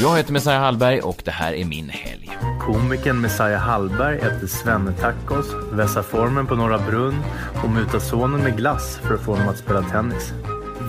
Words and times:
Jag 0.00 0.16
heter 0.16 0.32
Messiah 0.32 0.60
Hallberg 0.60 1.00
och 1.00 1.22
det 1.24 1.30
här 1.30 1.52
är 1.52 1.64
min 1.64 1.88
helg. 1.88 2.30
Komikern 2.60 3.20
Messiah 3.20 3.60
Hallberg 3.60 4.18
äter 4.18 4.46
svennetacos, 4.46 5.46
vässar 5.72 6.02
formen 6.02 6.46
på 6.46 6.56
Norra 6.56 6.78
Brunn 6.78 7.16
och 7.64 7.70
mutar 7.70 7.98
sonen 7.98 8.40
med 8.40 8.56
glass 8.56 9.00
för 9.02 9.14
att 9.14 9.20
få 9.20 9.32
honom 9.32 9.48
att 9.48 9.58
spela 9.58 9.82
tennis. 9.82 10.32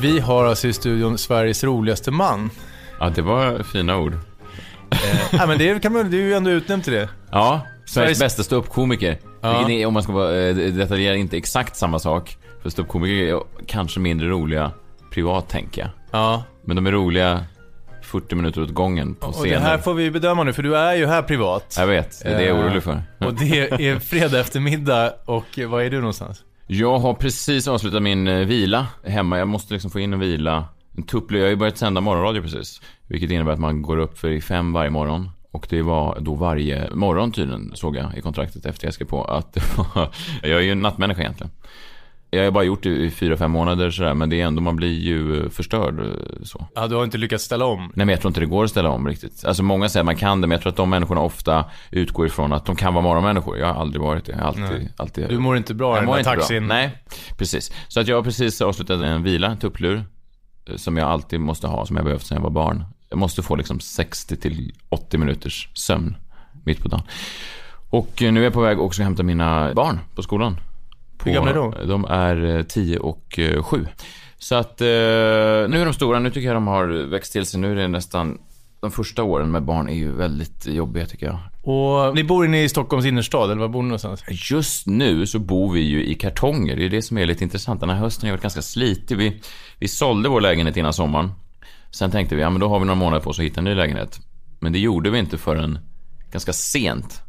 Vi 0.02 0.20
har 0.20 0.46
alltså 0.46 0.68
i 0.68 0.74
studion 0.74 1.18
Sveriges 1.18 1.64
roligaste 1.64 2.12
man. 2.12 2.50
Ja, 3.00 3.10
det 3.10 3.22
var 3.22 3.64
fina 3.64 3.98
ord. 3.98 4.14
Ja, 5.32 5.48
men 5.48 5.58
det, 5.58 5.82
kan 5.82 5.94
man, 5.94 6.12
det 6.12 6.18
är 6.18 6.22
ju 6.22 6.34
ändå 6.34 6.52
utnämnt 6.52 6.84
till 6.84 6.94
det. 6.94 7.10
Ja, 7.32 7.62
Sveriges 7.86 8.20
bästa 8.20 8.44
ståuppkomiker. 8.44 9.20
Ja. 9.42 9.70
Är, 9.70 9.86
om 9.86 9.94
man 9.94 10.04
ska 10.04 10.12
vara 10.12 10.36
eh, 10.36 10.56
detaljerad, 10.56 11.18
inte 11.18 11.38
exakt 11.38 11.76
samma 11.76 12.00
sak. 12.00 12.38
För 12.62 12.70
ståuppkomiker 12.70 13.36
är 13.36 13.42
kanske 13.68 14.00
mindre 14.00 14.28
roliga 14.28 14.72
privat, 15.14 15.50
tänker 15.50 15.82
jag. 15.82 15.90
Ja. 16.12 16.44
Men 16.66 16.76
de 16.76 16.88
är 16.88 16.92
roliga 16.92 17.46
40 18.08 18.36
minuter 18.36 18.62
åt 18.62 18.74
gången 18.74 19.16
på 19.16 19.28
Och 19.28 19.34
det 19.34 19.40
scenen. 19.40 19.62
här 19.62 19.78
får 19.78 19.94
vi 19.94 20.12
bedöma 20.12 20.44
nu, 20.44 20.54
för 20.54 20.64
du 20.64 20.78
är 20.78 20.96
ju 20.96 21.06
här 21.06 21.22
privat. 21.22 21.76
Jag 21.80 21.88
vet, 21.88 22.22
det 22.24 22.30
är 22.30 22.38
det 22.38 22.46
jag 22.46 22.58
är 22.58 22.62
Eh, 22.62 22.66
orolig 22.68 22.84
för. 22.84 23.02
Och 23.20 23.34
det 23.34 23.60
är 23.88 24.00
fredag 24.00 24.40
eftermiddag 24.40 25.14
och 25.26 25.60
var 25.68 25.82
är 25.82 25.90
du 25.90 25.98
någonstans? 26.00 26.44
Jag 26.68 27.00
har 27.00 27.14
precis 27.14 27.68
avslutat 27.68 28.02
min 28.02 28.28
eh, 28.28 28.46
vila 28.46 28.88
hemma. 29.06 29.38
Jag 29.38 29.48
måste 29.48 29.74
liksom 29.74 29.92
få 29.92 30.00
in 30.00 30.14
en 30.14 30.20
vila. 30.20 30.66
En 30.98 31.04
tupplö. 31.04 31.38
Jag 31.38 31.46
har 31.46 31.50
ju 31.50 31.56
börjat 31.56 31.78
sända 31.78 32.02
morgonradio 32.02 32.42
precis. 32.42 32.82
Vilket 33.08 33.32
innebär 33.32 33.52
att 33.52 33.60
man 33.60 33.82
går 33.82 33.98
upp 33.98 34.20
för 34.20 34.30
i 34.30 34.42
fem 34.42 34.74
varje 34.74 34.90
morgon. 34.90 35.30
Och 35.52 35.68
det 35.70 35.82
var 35.82 36.18
då 36.20 36.34
varje 36.36 36.90
morgon 36.92 37.32
tydligen, 37.32 37.72
såg 37.76 37.96
jag 37.96 38.18
i 38.18 38.22
kontraktet 38.22 38.66
efter 38.66 38.88
jag 38.88 38.94
skrev 38.94 39.06
på. 39.08 39.24
Att 39.24 39.54
det 39.54 39.78
var, 39.78 40.10
jag 40.42 40.52
är 40.52 40.60
ju 40.62 40.72
en 40.72 40.82
nattmänniska 40.82 41.22
egentligen. 41.22 41.52
Jag 42.30 42.44
har 42.44 42.52
bara 42.52 42.64
gjort 42.64 42.84
det 42.84 42.90
i 42.90 43.12
fyra, 43.12 43.38
fem 43.38 43.52
månader 43.52 43.92
sådär. 43.92 44.14
Men 44.14 44.30
det 44.30 44.42
är 44.42 44.46
ändå, 44.46 44.62
man 44.62 44.76
blir 44.76 45.00
ju 45.00 45.50
förstörd 45.50 46.00
eh, 46.00 46.44
så. 46.44 46.68
Ja, 46.76 46.88
du 46.88 46.96
har 46.96 47.04
inte 47.04 47.18
lyckats 47.18 47.44
ställa 47.44 47.66
om. 47.66 47.80
Nej 47.80 48.06
men 48.06 48.10
jag 48.10 48.22
tror 48.22 48.30
inte 48.30 48.40
det 48.40 48.46
går 48.46 48.64
att 48.64 48.70
ställa 48.70 48.90
om 48.90 49.08
riktigt. 49.08 49.46
Alltså 49.46 49.64
många 49.64 49.90
säger 49.90 50.02
att 50.02 50.06
man 50.06 50.16
kan 50.16 50.42
det, 50.42 50.48
men 50.48 50.56
jag 50.56 50.62
tror 50.62 50.70
att 50.72 50.78
de 50.78 50.90
människorna 50.90 51.22
ofta 51.22 51.66
utgår 51.92 52.26
ifrån 52.26 52.54
att 52.54 52.66
de 52.66 52.76
kan 52.76 52.94
vara 52.94 53.04
morgonmänniskor. 53.04 53.58
Jag 53.58 53.68
har 53.74 53.82
aldrig 53.82 54.02
varit 54.02 54.26
det. 54.26 54.36
Alltid, 54.42 54.64
Nej. 54.64 54.94
alltid 54.98 55.30
Du 55.30 55.40
mår 55.40 55.58
inte 55.58 55.74
bra 55.74 55.98
i 55.98 56.00
den 56.00 56.10
inte 56.10 56.24
taxin. 56.24 56.68
bra. 56.68 56.76
Nej, 56.76 56.98
precis. 57.38 57.72
Så 57.88 58.00
att 58.00 58.08
jag 58.08 58.16
har 58.16 58.24
precis 58.24 58.62
avslutat 58.62 59.02
en 59.02 59.24
vila, 59.24 59.48
en 59.48 59.58
tupplur. 59.58 60.04
eh, 60.70 60.76
Som 60.76 60.98
jag 60.98 61.08
alltid 61.10 61.40
måste 61.40 61.68
ha, 61.68 61.86
som 61.86 61.96
jag 61.96 62.06
behövt 62.06 62.26
sedan 62.26 62.36
jag 62.36 62.44
var 62.44 62.50
barn. 62.50 62.84
Jag 63.10 63.20
måste 63.20 63.42
få 63.44 63.56
liksom 63.56 63.80
60 63.80 64.36
till 64.36 64.74
80 64.90 65.18
minuters 65.18 65.70
sömn 65.74 66.16
mitt 66.66 66.82
på 66.84 66.88
dagen. 66.88 67.02
Och 67.90 68.24
eh, 68.24 68.32
nu 68.32 68.40
är 68.40 68.44
jag 68.44 68.54
på 68.54 68.62
väg 68.62 68.80
också 68.80 69.02
att 69.02 69.06
hämta 69.06 69.24
mina 69.24 69.74
barn 69.74 70.00
på 70.16 70.22
skolan. 70.24 70.58
På, 71.18 71.30
Hur 71.30 71.34
gamla 71.34 71.52
är 71.52 71.56
de? 71.56 71.88
De 71.88 72.06
är 72.06 72.58
eh, 72.58 72.64
10 72.64 73.00
och 73.00 73.40
eh, 73.40 73.64
7. 73.64 73.88
Så 74.38 74.56
att 74.56 74.82
eh, 74.82 74.88
nu 74.88 75.82
är 75.82 75.86
de 75.86 75.94
stora, 75.94 76.20
nu 76.20 76.30
tycker 76.30 76.48
jag 76.48 76.56
de 76.56 76.68
har 76.68 76.88
växt 77.10 77.32
till 77.34 77.46
sig. 77.46 77.60
Nu 77.60 77.72
är 77.72 77.76
det 77.76 77.88
nästan, 77.88 78.38
de 78.82 78.92
första 78.92 79.24
åren 79.24 79.52
med 79.52 79.64
barn 79.64 79.90
är 79.90 79.94
ju 79.94 80.12
väldigt 80.12 80.68
jobbiga 80.68 81.06
tycker 81.06 81.26
jag. 81.26 81.40
Och 81.62 82.16
ni 82.16 82.24
bor 82.24 82.46
inne 82.46 82.64
i 82.64 82.70
Stockholms 82.70 83.06
innerstad, 83.06 83.52
eller 83.52 83.62
var 83.62 83.68
bor 83.68 83.82
ni 83.82 83.88
någonstans? 83.88 84.24
Just 84.52 84.88
nu 84.88 85.26
så 85.26 85.40
bor 85.40 85.74
vi 85.74 85.80
ju 85.80 86.06
i 86.06 86.16
kartonger. 86.16 86.76
Det 86.76 86.86
är 86.86 86.90
det 86.90 87.02
som 87.02 87.18
är 87.18 87.26
lite 87.26 87.44
intressant. 87.44 87.80
Den 87.80 87.90
här 87.90 87.98
hösten 87.98 88.30
har 88.30 88.34
varit 88.34 88.42
ganska 88.42 88.62
slitig. 88.62 89.18
Vi, 89.18 89.42
vi 89.80 89.88
sålde 89.88 90.30
vår 90.30 90.42
lägenhet 90.42 90.78
innan 90.78 90.94
sommaren. 90.94 91.32
Sen 91.92 92.12
tänkte 92.12 92.36
vi, 92.36 92.42
ja 92.42 92.50
men 92.50 92.60
då 92.60 92.68
har 92.68 92.80
vi 92.80 92.86
några 92.86 93.00
månader 93.00 93.24
på 93.24 93.30
oss 93.30 93.40
att 93.40 93.46
hitta 93.46 93.60
en 93.60 93.64
ny 93.64 93.76
lägenhet. 93.76 94.20
Men 94.60 94.74
det 94.74 94.80
gjorde 94.80 95.10
vi 95.10 95.20
inte 95.20 95.38
förrän 95.38 95.80
ganska 96.32 96.54
sent. 96.54 97.22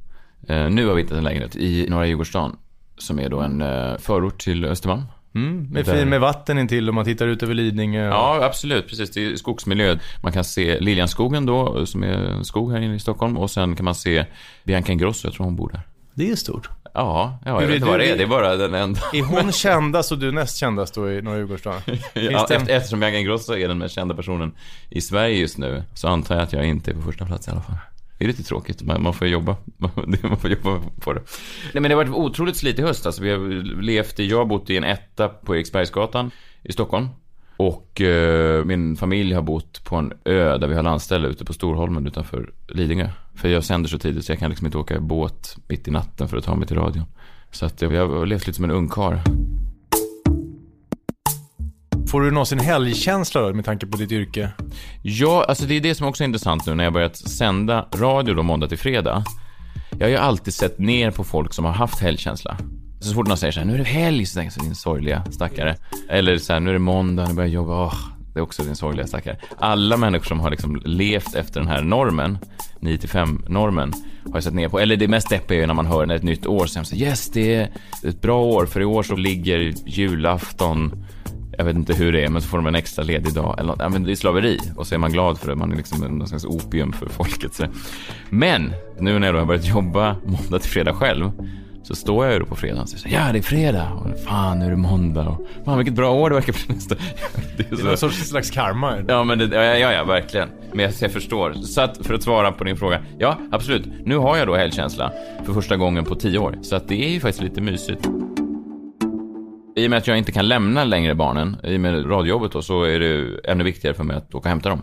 Eh, 0.48 0.70
nu 0.70 0.86
har 0.86 0.94
vi 0.94 1.02
hittat 1.02 1.18
en 1.18 1.24
lägenhet 1.24 1.56
i 1.56 1.86
norra 1.88 2.06
Djurgårdsstaden. 2.06 2.56
Som 2.98 3.18
är 3.18 3.28
då 3.28 3.40
en 3.40 3.60
eh, 3.60 3.96
förort 3.98 4.38
till 4.40 4.64
Östermalm. 4.64 5.02
Mm, 5.34 5.68
med, 5.70 5.84
Där. 5.84 5.96
fin, 5.98 6.08
med 6.08 6.20
vatten 6.20 6.58
intill 6.58 6.88
och 6.88 6.94
man 6.94 7.04
tittar 7.04 7.26
ut 7.26 7.42
över 7.42 7.54
Lidingö. 7.54 8.08
och- 8.08 8.14
Ja, 8.14 8.44
absolut. 8.44 8.88
Precis. 8.88 9.10
Det 9.10 9.26
är 9.26 9.36
skogsmiljö. 9.36 9.98
Man 10.22 10.32
kan 10.32 10.44
se 10.44 10.80
Liljanskogen 10.80 11.46
då, 11.46 11.86
som 11.86 12.02
är 12.02 12.08
en 12.08 12.44
skog 12.44 12.72
här 12.72 12.80
inne 12.80 12.94
i 12.94 12.98
Stockholm. 12.98 13.36
Och 13.38 13.50
sen 13.50 13.76
kan 13.76 13.84
man 13.84 13.94
se 13.94 14.24
Bianca 14.64 14.92
Ingrosso, 14.92 15.26
jag 15.28 15.34
tror 15.34 15.44
hon 15.44 15.56
bor 15.56 15.68
där. 15.72 15.80
Det 16.14 16.30
är 16.30 16.36
stort. 16.36 16.68
Ja, 16.94 17.38
ja 17.44 17.50
jag 17.50 17.54
Hur 17.60 17.62
är 17.62 17.66
vet 17.66 17.76
inte 17.76 17.88
vad 17.88 17.98
det 18.00 18.10
är. 18.10 18.16
Det 18.16 18.22
är 18.22 18.26
bara 18.26 18.56
den 18.56 18.74
enda. 18.74 19.00
Är 19.12 19.22
hon 19.22 19.52
kändast 19.52 20.12
och 20.12 20.18
du 20.18 20.32
näst 20.32 20.56
kändast 20.56 20.94
då 20.94 21.10
i 21.12 21.22
norra 21.22 21.36
Djurgårdsstaden? 21.36 21.80
Ja, 22.14 22.46
en- 22.50 22.56
efter, 22.60 22.70
eftersom 22.76 23.00
Bianca 23.00 23.18
Ingrosso 23.18 23.52
är 23.52 23.68
den 23.68 23.78
mest 23.78 23.94
kända 23.94 24.14
personen 24.14 24.52
i 24.90 25.00
Sverige 25.00 25.38
just 25.38 25.58
nu 25.58 25.82
så 25.94 26.08
antar 26.08 26.34
jag 26.34 26.44
att 26.44 26.52
jag 26.52 26.64
inte 26.66 26.90
är 26.90 26.94
på 26.94 27.02
första 27.02 27.26
plats 27.26 27.48
i 27.48 27.50
alla 27.50 27.60
fall. 27.60 27.76
Det 28.18 28.24
är 28.24 28.28
lite 28.28 28.42
tråkigt, 28.42 28.82
men 28.82 29.02
man 29.02 29.14
får 29.14 29.28
jobba. 29.28 29.56
Man 30.22 30.36
får 30.36 30.50
jobba 30.50 30.80
på 31.00 31.12
det. 31.12 31.20
Nej, 31.74 31.80
men 31.80 31.82
det 31.82 31.94
har 31.94 32.04
varit 32.04 32.14
otroligt 32.14 32.56
slitig 32.56 32.82
höst. 32.82 33.06
Alltså, 33.06 33.22
vi 33.22 33.30
har 33.30 33.38
levt 33.82 34.20
i, 34.20 34.26
jag 34.26 34.38
har 34.38 34.44
bott 34.44 34.70
i 34.70 34.76
en 34.76 34.84
etta 34.84 35.28
på 35.28 35.56
Eriksbergsgatan 35.56 36.30
i 36.62 36.72
Stockholm. 36.72 37.08
Och 37.56 38.00
eh, 38.00 38.64
min 38.64 38.96
familj 38.96 39.34
har 39.34 39.42
bott 39.42 39.84
på 39.84 39.96
en 39.96 40.12
ö 40.24 40.58
där 40.58 40.68
vi 40.68 40.74
har 40.74 40.82
landställe 40.82 41.28
ute 41.28 41.44
på 41.44 41.52
Storholmen 41.52 42.06
utanför 42.06 42.50
Lidingö. 42.68 43.08
För 43.34 43.48
jag 43.48 43.64
sänder 43.64 43.88
så 43.88 43.98
tidigt 43.98 44.24
så 44.24 44.32
jag 44.32 44.38
kan 44.38 44.50
liksom 44.50 44.66
inte 44.66 44.78
åka 44.78 45.00
båt 45.00 45.56
mitt 45.68 45.88
i 45.88 45.90
natten 45.90 46.28
för 46.28 46.36
att 46.36 46.44
ta 46.44 46.54
mig 46.54 46.68
till 46.68 46.76
radion. 46.76 47.04
Så 47.50 47.66
att 47.66 47.82
jag 47.82 47.90
har 47.90 48.26
levt 48.26 48.46
lite 48.46 48.56
som 48.56 48.64
en 48.64 48.70
ungkarl. 48.70 49.18
Får 52.10 52.20
du 52.20 52.30
någonsin 52.30 52.58
helgkänsla 52.58 53.40
då, 53.40 53.54
med 53.54 53.64
tanke 53.64 53.86
på 53.86 53.96
ditt 53.96 54.12
yrke? 54.12 54.50
Ja, 55.02 55.44
alltså 55.48 55.64
det 55.64 55.74
är 55.74 55.80
det 55.80 55.94
som 55.94 56.06
också 56.06 56.24
är 56.24 56.26
intressant 56.26 56.66
nu 56.66 56.74
när 56.74 56.84
jag 56.84 56.92
börjat 56.92 57.16
sända 57.16 57.86
radio 57.94 58.34
då 58.34 58.42
måndag 58.42 58.68
till 58.68 58.78
fredag. 58.78 59.24
Jag 59.90 60.06
har 60.06 60.10
ju 60.10 60.16
alltid 60.16 60.54
sett 60.54 60.78
ner 60.78 61.10
på 61.10 61.24
folk 61.24 61.54
som 61.54 61.64
har 61.64 61.72
haft 61.72 62.00
helgkänsla. 62.00 62.56
Så 63.00 63.14
fort 63.14 63.28
någon 63.28 63.36
säger 63.36 63.52
så 63.52 63.60
här, 63.60 63.66
nu 63.66 63.74
är 63.74 63.78
det 63.78 63.84
helg, 63.84 64.26
så 64.26 64.38
tänker 64.38 64.58
jag 64.58 64.66
din 64.66 64.74
sorgliga 64.74 65.24
stackare. 65.30 65.76
Eller 66.08 66.38
så 66.38 66.52
här, 66.52 66.60
nu 66.60 66.70
är 66.70 66.72
det 66.72 66.78
måndag, 66.78 67.28
nu 67.28 67.34
börjar 67.34 67.48
jag 67.48 67.54
jobba, 67.54 67.84
åh, 67.84 67.94
det 68.34 68.38
är 68.38 68.42
också 68.42 68.62
din 68.62 68.76
sorgliga 68.76 69.06
stackare. 69.06 69.38
Alla 69.58 69.96
människor 69.96 70.24
som 70.24 70.40
har 70.40 70.50
liksom 70.50 70.82
levt 70.84 71.34
efter 71.34 71.60
den 71.60 71.68
här 71.68 71.82
normen, 71.82 72.38
9-5 72.80 73.50
normen, 73.50 73.92
har 74.24 74.34
jag 74.34 74.44
sett 74.44 74.54
ner 74.54 74.68
på. 74.68 74.78
Eller 74.80 74.96
det 74.96 75.08
mest 75.08 75.30
deppiga 75.30 75.58
är 75.58 75.60
ju 75.60 75.66
när 75.66 75.74
man 75.74 75.86
hör 75.86 76.06
när 76.06 76.14
ett 76.14 76.22
nytt 76.22 76.46
år, 76.46 76.66
så 76.66 76.68
säger 76.68 76.80
man 76.80 76.86
så 76.86 76.96
här, 76.96 77.02
yes, 77.02 77.30
det 77.30 77.54
är 77.54 77.70
ett 78.04 78.20
bra 78.20 78.42
år, 78.42 78.66
för 78.66 78.80
i 78.80 78.84
år 78.84 79.02
så 79.02 79.16
ligger 79.16 79.74
julafton 79.86 81.04
jag 81.58 81.64
vet 81.64 81.76
inte 81.76 81.94
hur 81.94 82.12
det 82.12 82.24
är, 82.24 82.28
men 82.28 82.42
så 82.42 82.48
får 82.48 82.58
de 82.58 82.66
en 82.66 82.74
extra 82.74 83.04
ledig 83.04 83.34
dag. 83.34 83.56
Eller. 83.58 83.74
Ja, 83.78 83.88
men 83.88 84.04
det 84.04 84.12
är 84.12 84.16
slaveri. 84.16 84.58
Och 84.76 84.86
så 84.86 84.94
är 84.94 84.98
man 84.98 85.12
glad 85.12 85.38
för 85.38 85.48
det. 85.48 85.54
Man 85.56 85.72
är 85.72 85.76
liksom 85.76 86.00
någon 86.18 86.28
slags 86.28 86.44
opium 86.44 86.92
för 86.92 87.08
folket. 87.08 87.54
Så. 87.54 87.64
Men, 88.30 88.72
nu 89.00 89.18
när 89.18 89.26
jag 89.26 89.34
då 89.34 89.38
har 89.38 89.46
börjat 89.46 89.66
jobba 89.66 90.16
måndag 90.24 90.58
till 90.58 90.70
fredag 90.70 90.94
själv. 90.94 91.30
Så 91.82 91.94
står 91.94 92.24
jag 92.24 92.34
ju 92.34 92.40
då 92.40 92.46
på 92.46 92.56
fredagen 92.56 92.82
och 92.82 92.88
säger 92.88 93.00
så 93.02 93.08
ja 93.14 93.32
det 93.32 93.38
är 93.38 93.42
fredag. 93.42 93.92
Och 93.92 94.18
fan 94.20 94.58
nu 94.58 94.64
är 94.66 94.70
det 94.70 94.76
måndag. 94.76 95.28
Och, 95.28 95.46
fan 95.64 95.78
vilket 95.78 95.94
bra 95.94 96.12
år 96.12 96.30
det 96.30 96.34
verkar 96.34 96.52
bli 96.52 96.74
nästa. 96.74 96.94
Det 97.56 97.62
är 97.62 97.68
Det 97.70 97.74
är 97.74 97.76
så. 97.76 97.84
någon 97.84 97.96
sorts 97.96 98.28
slags 98.28 98.50
karma. 98.50 98.94
Ja, 99.08 99.24
men 99.24 99.38
det, 99.38 99.44
ja, 99.52 99.62
ja, 99.62 99.92
ja, 99.92 100.04
verkligen. 100.04 100.48
Men 100.72 100.84
jag, 100.84 100.92
jag 101.00 101.12
förstår. 101.12 101.52
Så 101.52 101.80
att 101.80 102.06
för 102.06 102.14
att 102.14 102.22
svara 102.22 102.52
på 102.52 102.64
din 102.64 102.76
fråga. 102.76 103.00
Ja, 103.18 103.38
absolut. 103.52 103.84
Nu 104.04 104.16
har 104.16 104.36
jag 104.36 104.46
då 104.46 104.56
helgkänsla 104.56 105.12
för 105.46 105.52
första 105.52 105.76
gången 105.76 106.04
på 106.04 106.14
tio 106.14 106.38
år. 106.38 106.58
Så 106.62 106.76
att 106.76 106.88
det 106.88 107.04
är 107.04 107.10
ju 107.10 107.20
faktiskt 107.20 107.42
lite 107.42 107.60
mysigt. 107.60 108.08
I 109.78 109.86
och 109.86 109.90
med 109.90 109.96
att 109.96 110.06
jag 110.06 110.18
inte 110.18 110.32
kan 110.32 110.48
lämna 110.48 110.84
längre 110.84 111.14
barnen, 111.14 111.56
i 111.64 111.76
och 111.76 111.80
med 111.80 112.10
radiojobbet 112.10 112.52
då, 112.52 112.62
så 112.62 112.82
är 112.82 113.00
det 113.00 113.40
ännu 113.44 113.64
viktigare 113.64 113.94
för 113.94 114.04
mig 114.04 114.16
att 114.16 114.34
åka 114.34 114.38
och 114.38 114.46
hämta 114.46 114.68
dem. 114.68 114.82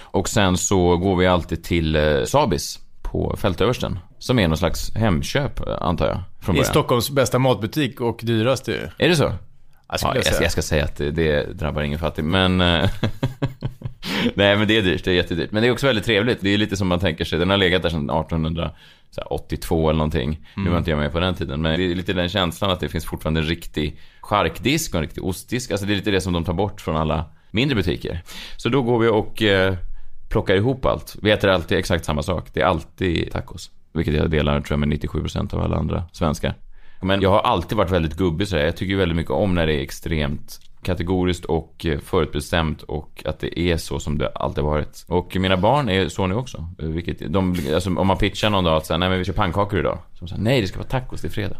Och 0.00 0.28
sen 0.28 0.56
så 0.56 0.96
går 0.96 1.16
vi 1.16 1.26
alltid 1.26 1.64
till 1.64 1.96
eh, 1.96 2.24
Sabis 2.24 2.78
på 3.02 3.36
Fältöversten. 3.38 3.98
Som 4.18 4.38
är 4.38 4.48
någon 4.48 4.58
slags 4.58 4.94
Hemköp, 4.94 5.60
eh, 5.66 5.76
antar 5.80 6.06
jag, 6.06 6.20
från 6.40 6.54
I 6.54 6.58
början. 6.58 6.70
Stockholms 6.70 7.10
bästa 7.10 7.38
matbutik 7.38 8.00
och 8.00 8.20
dyraste 8.22 8.70
ju. 8.70 8.88
Är 8.98 9.08
det 9.08 9.16
så? 9.16 9.32
Jag 9.88 9.98
Ja, 10.02 10.14
jag, 10.14 10.42
jag 10.42 10.52
ska 10.52 10.62
säga 10.62 10.84
att 10.84 10.96
det, 10.96 11.10
det 11.10 11.52
drabbar 11.52 11.82
ingen 11.82 11.98
fattig, 11.98 12.24
men... 12.24 12.60
Nej, 14.34 14.56
men 14.56 14.68
det 14.68 14.76
är 14.76 14.82
dyrt. 14.82 15.04
Det 15.04 15.10
är 15.10 15.14
jättedyrt. 15.14 15.52
Men 15.52 15.62
det 15.62 15.68
är 15.68 15.72
också 15.72 15.86
väldigt 15.86 16.04
trevligt. 16.04 16.40
Det 16.40 16.54
är 16.54 16.58
lite 16.58 16.76
som 16.76 16.88
man 16.88 17.00
tänker 17.00 17.24
sig. 17.24 17.38
Den 17.38 17.50
har 17.50 17.56
legat 17.56 17.82
där 17.82 17.90
sedan 17.90 18.10
1882 18.10 19.88
eller 19.88 19.98
någonting. 19.98 20.46
Nu 20.56 20.70
var 20.70 20.78
inte 20.78 20.90
jag 20.90 20.98
med 20.98 21.12
på 21.12 21.20
den 21.20 21.34
tiden. 21.34 21.62
Men 21.62 21.78
det 21.78 21.84
är 21.84 21.94
lite 21.94 22.12
den 22.12 22.28
känslan 22.28 22.70
att 22.70 22.80
det 22.80 22.88
finns 22.88 23.04
fortfarande 23.04 23.40
en 23.40 23.46
riktig 23.46 24.00
charkdisk 24.20 24.94
och 24.94 24.98
en 24.98 25.02
riktig 25.02 25.24
ostdisk. 25.24 25.70
Alltså 25.70 25.86
det 25.86 25.92
är 25.92 25.96
lite 25.96 26.10
det 26.10 26.20
som 26.20 26.32
de 26.32 26.44
tar 26.44 26.52
bort 26.52 26.80
från 26.80 26.96
alla 26.96 27.24
mindre 27.50 27.76
butiker. 27.76 28.22
Så 28.56 28.68
då 28.68 28.82
går 28.82 28.98
vi 28.98 29.08
och 29.08 29.42
eh, 29.42 29.74
plockar 30.28 30.54
ihop 30.54 30.84
allt. 30.86 31.16
Vi 31.22 31.30
äter 31.30 31.50
alltid 31.50 31.78
exakt 31.78 32.04
samma 32.04 32.22
sak. 32.22 32.48
Det 32.52 32.60
är 32.60 32.66
alltid 32.66 33.32
tacos. 33.32 33.70
Vilket 33.92 34.14
jag 34.14 34.30
delar 34.30 34.60
tror 34.60 34.80
jag 34.80 34.88
med 34.88 35.00
97% 35.00 35.54
av 35.54 35.60
alla 35.60 35.76
andra 35.76 36.04
svenskar. 36.12 36.54
Men 37.02 37.20
jag 37.22 37.30
har 37.30 37.40
alltid 37.40 37.78
varit 37.78 37.90
väldigt 37.90 38.16
gubbig 38.16 38.48
så 38.48 38.56
här. 38.56 38.64
Jag 38.64 38.76
tycker 38.76 38.90
ju 38.90 38.98
väldigt 38.98 39.16
mycket 39.16 39.30
om 39.30 39.54
när 39.54 39.66
det 39.66 39.74
är 39.74 39.80
extremt 39.80 40.60
kategoriskt 40.84 41.44
och 41.44 41.86
eh, 41.86 41.98
förutbestämt 41.98 42.82
och 42.82 43.22
att 43.24 43.38
det 43.40 43.58
är 43.60 43.76
så 43.76 44.00
som 44.00 44.18
det 44.18 44.28
alltid 44.28 44.64
varit. 44.64 45.04
Och 45.08 45.36
mina 45.36 45.56
barn 45.56 45.88
är 45.88 46.08
så 46.08 46.26
nu 46.26 46.34
också. 46.34 46.68
Eh, 46.82 46.86
Vilket, 46.88 47.32
de, 47.32 47.56
alltså, 47.74 47.90
om 47.96 48.06
man 48.06 48.18
pitchar 48.18 48.50
någon 48.50 48.64
dag 48.64 48.76
att 48.76 48.86
säga, 48.86 48.98
nej 48.98 49.08
men 49.08 49.18
vi 49.18 49.24
kör 49.24 49.32
pannkakor 49.32 49.78
idag. 49.78 49.98
Så 50.12 50.24
de 50.24 50.28
säger, 50.28 50.42
nej 50.42 50.60
det 50.60 50.66
ska 50.66 50.78
vara 50.78 50.88
tacos, 50.88 51.20
det 51.20 51.28
är 51.28 51.30
fredag. 51.30 51.56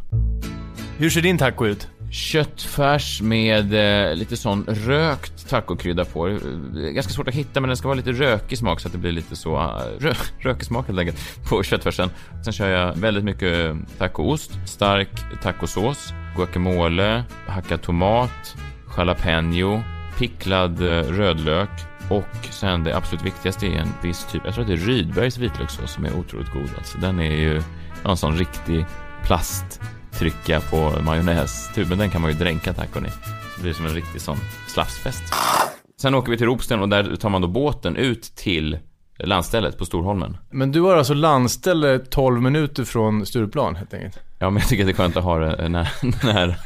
Hur 0.99 1.11
ser 1.11 1.23
din 1.23 1.39
taco 1.39 1.67
ut? 1.67 1.89
Köttfärs 2.13 3.21
med 3.23 3.75
eh, 4.11 4.15
lite 4.17 4.37
sån 4.37 4.65
rökt 4.69 5.49
tacokrydda 5.51 6.05
på. 6.05 6.29
Eh, 6.29 6.37
Ganska 6.75 7.13
svårt 7.13 7.29
att 7.29 7.35
hitta 7.35 7.61
men 7.61 7.69
den 7.69 7.77
ska 7.77 7.89
vara 7.89 7.97
lite 7.97 8.13
rökig 8.13 8.59
smak 8.59 8.81
så 8.81 8.89
att 8.89 8.93
det 8.93 8.99
blir 8.99 9.13
lite 9.13 9.37
så 9.37 9.57
rö 9.99 10.13
rökig 10.39 10.65
smak 10.67 10.87
helt 10.87 10.99
enkelt 10.99 11.49
på 11.49 11.63
köttfärsen. 11.63 12.11
Sen 12.45 12.53
kör 12.53 12.69
jag 12.69 12.95
väldigt 12.97 13.25
mycket 13.25 13.77
tacoost, 13.99 14.59
stark 14.67 15.09
tacosås, 15.43 16.13
guacamole, 16.37 17.25
hackad 17.47 17.83
tomat, 17.83 18.57
jalapeno, 18.97 19.83
picklad 20.19 20.83
eh, 20.83 21.03
rödlök, 21.03 21.71
Och 22.11 22.49
sen 22.51 22.85
det 22.85 22.97
absolut 22.97 23.25
viktigaste 23.25 23.67
är 23.67 23.79
en 23.79 23.93
viss 24.03 24.27
typ, 24.33 24.43
jag 24.45 24.55
tror 24.55 24.63
att 24.63 24.69
det 24.69 24.75
är 24.75 24.87
Rydbergs 24.87 25.39
vitlökssås 25.39 25.93
som 25.93 26.05
är 26.05 26.17
otroligt 26.17 26.53
god. 26.53 26.71
Alltså, 26.79 26.99
den 26.99 27.21
är 27.21 27.37
ju 27.37 27.63
en 28.05 28.17
sån 28.17 28.37
riktig 28.37 28.87
plasttrycka 29.25 30.61
på 30.61 31.03
majonnästuben. 31.03 31.99
Den 31.99 32.11
kan 32.11 32.23
man 32.23 32.31
ju 32.31 32.37
dränka 32.37 32.73
tacon 32.73 33.07
i. 33.07 33.11
Det 33.57 33.63
blir 33.63 33.73
som 33.73 33.87
en 33.87 33.95
riktig 33.95 34.21
sån 34.21 34.37
slafsfest. 34.69 35.35
Sen 36.01 36.15
åker 36.15 36.31
vi 36.31 36.39
till 36.39 36.47
Ropsten 36.47 36.81
och 36.81 36.89
där 36.89 37.17
tar 37.17 37.31
man 37.31 37.43
då 37.43 37.49
båten 37.49 37.97
ut 37.97 38.23
till 38.23 38.79
landstället 39.27 39.79
på 39.79 39.85
Storholmen. 39.85 40.37
Men 40.51 40.73
du 40.73 40.81
har 40.81 40.97
alltså 40.97 41.15
landställe 41.15 41.99
12 41.99 42.43
minuter 42.43 42.85
från 42.85 43.27
Stureplan 43.27 43.77
helt 43.77 43.95
enkelt? 43.95 44.21
Ja, 44.39 44.51
men 44.51 44.61
jag 44.61 44.69
tycker 44.69 44.83
att 44.83 44.87
det 44.87 44.93
är 44.93 44.97
skönt 44.97 45.17
att 45.17 45.25
ha 45.25 45.39
det 45.39 45.69
när... 45.69 45.89
när... 46.27 46.57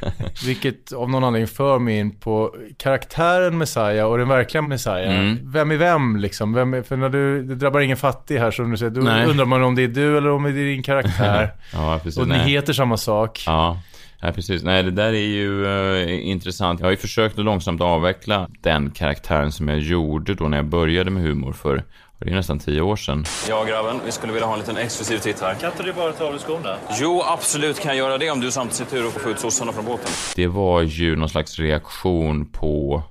Vilket 0.46 0.93
av 0.93 1.10
någon 1.10 1.25
anledning 1.25 1.49
för 1.49 1.78
mig 1.78 1.99
in 1.99 2.10
på 2.10 2.55
karaktären 2.76 3.58
Messiah 3.58 4.06
och 4.06 4.19
den 4.19 4.28
verkliga 4.28 4.62
Messiah. 4.62 5.19
Mm. 5.19 5.52
Vem 5.52 5.70
är 5.70 5.76
vem 5.76 6.16
liksom? 6.16 6.52
Vem 6.52 6.75
är, 6.75 6.82
för 6.82 6.96
när 6.96 7.08
du, 7.08 7.43
det 7.43 7.55
drabbar 7.55 7.81
ingen 7.81 7.96
fattig 7.96 8.38
här 8.38 8.50
som 8.50 8.70
du 8.70 8.76
säger. 8.76 8.90
Då 8.90 9.00
Nej. 9.00 9.26
undrar 9.26 9.44
man 9.44 9.62
om 9.62 9.75
det 9.75 9.82
är 9.82 9.88
du 9.88 10.19
eller 10.19 10.31
om 10.31 10.43
det 10.43 10.50
är 10.50 10.64
din 10.64 10.82
karaktär. 10.82 11.52
ja, 11.72 12.00
precis. 12.02 12.20
och 12.20 12.28
ni 12.28 12.37
Nej. 12.37 12.50
heter 12.50 12.72
samma 12.72 12.96
sak. 12.96 13.43
Ja, 13.46 13.81
nej, 14.22 14.32
precis. 14.32 14.62
Nej, 14.62 14.82
det 14.82 14.90
där 14.90 15.12
är 15.12 15.26
ju 15.26 15.66
eh, 15.66 16.28
intressant. 16.28 16.81
Jag 16.81 16.87
har 16.87 16.90
ju 16.90 16.96
försökt 16.96 17.38
att 17.38 17.44
långsamt 17.44 17.81
avveckla 17.81 18.49
den 18.61 18.90
karaktären 18.90 19.52
som 19.52 19.69
jag 19.69 19.78
gjorde 19.78 20.34
då 20.34 20.49
när 20.49 20.58
jag 20.58 20.66
började 20.66 21.11
med 21.11 21.22
humor 21.22 21.52
för 21.52 21.84
det 22.18 22.30
är 22.30 22.34
nästan 22.34 22.58
tio 22.58 22.80
år 22.80 22.96
sedan. 22.96 23.24
Ja, 23.48 23.64
grabben, 23.64 24.00
vi 24.04 24.12
skulle 24.12 24.32
vilja 24.32 24.46
ha 24.46 24.54
en 24.54 24.60
liten 24.60 24.76
exklusiv 24.76 25.18
titt 25.18 25.40
här. 25.40 25.54
Kan 25.54 25.70
inte 25.70 25.82
du 25.82 25.92
bara 25.92 26.12
ta 26.12 26.24
av 26.24 26.32
dig 26.32 26.40
skorna? 26.40 26.76
Jo, 27.00 27.22
absolut 27.26 27.80
kan 27.80 27.88
jag 27.88 27.96
göra 27.96 28.18
det 28.18 28.30
om 28.30 28.40
du 28.40 28.50
samtidigt 28.50 28.76
ser 28.76 28.84
tur 28.96 29.06
att 29.06 29.12
få 29.12 29.30
ut 29.30 29.38
sossarna 29.38 29.72
från 29.72 29.84
båten. 29.84 30.10
Det 30.36 30.46
var 30.46 30.82
ju 30.82 31.16
någon 31.16 31.28
slags 31.28 31.58
reaktion 31.58 32.46
på 32.46 33.02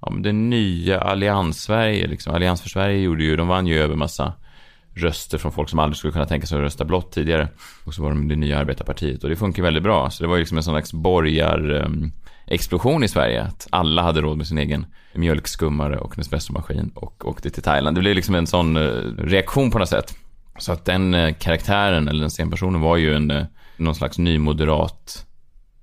ja, 0.00 0.10
men 0.10 0.22
det 0.22 0.32
nya 0.32 1.00
Allians-Sverige. 1.00 2.06
Liksom. 2.06 2.34
Allians 2.34 2.62
för 2.62 2.68
Sverige 2.68 2.98
gjorde 2.98 3.24
ju, 3.24 3.36
de 3.36 3.48
vann 3.48 3.66
ju 3.66 3.78
över 3.78 3.96
massa 3.96 4.32
röster 4.94 5.38
från 5.38 5.52
folk 5.52 5.68
som 5.68 5.78
aldrig 5.78 5.96
skulle 5.96 6.12
kunna 6.12 6.26
tänka 6.26 6.46
sig 6.46 6.56
att 6.56 6.62
rösta 6.62 6.84
blått 6.84 7.12
tidigare. 7.12 7.48
Och 7.84 7.94
så 7.94 8.02
var 8.02 8.08
de 8.08 8.28
det 8.28 8.36
nya 8.36 8.58
arbetarpartiet 8.58 9.24
och 9.24 9.30
det 9.30 9.36
funkar 9.36 9.62
väldigt 9.62 9.82
bra. 9.82 10.10
Så 10.10 10.22
det 10.22 10.28
var 10.28 10.36
ju 10.36 10.40
liksom 10.40 10.56
en 10.56 10.62
sån 10.62 10.74
slags 10.74 10.92
borgar 10.92 11.70
um, 11.70 12.12
explosion 12.50 13.04
i 13.04 13.08
Sverige. 13.08 13.42
Att 13.42 13.66
alla 13.70 14.02
hade 14.02 14.20
råd 14.20 14.36
med 14.36 14.46
sin 14.46 14.58
egen 14.58 14.86
mjölkskummare 15.14 15.98
och 15.98 16.18
Nespresso-maskin 16.18 16.90
och 16.94 17.28
åkte 17.28 17.50
till 17.50 17.62
Thailand. 17.62 17.96
Det 17.96 18.00
blev 18.00 18.14
liksom 18.14 18.34
en 18.34 18.46
sån 18.46 18.76
eh, 18.76 18.82
reaktion 19.18 19.70
på 19.70 19.78
något 19.78 19.88
sätt. 19.88 20.14
Så 20.58 20.72
att 20.72 20.84
den 20.84 21.14
eh, 21.14 21.34
karaktären, 21.34 22.08
eller 22.08 22.20
den 22.20 22.30
scenpersonen, 22.30 22.80
var 22.80 22.96
ju 22.96 23.14
en, 23.14 23.30
eh, 23.30 23.44
någon 23.76 23.94
slags 23.94 24.18
nymoderat 24.18 25.26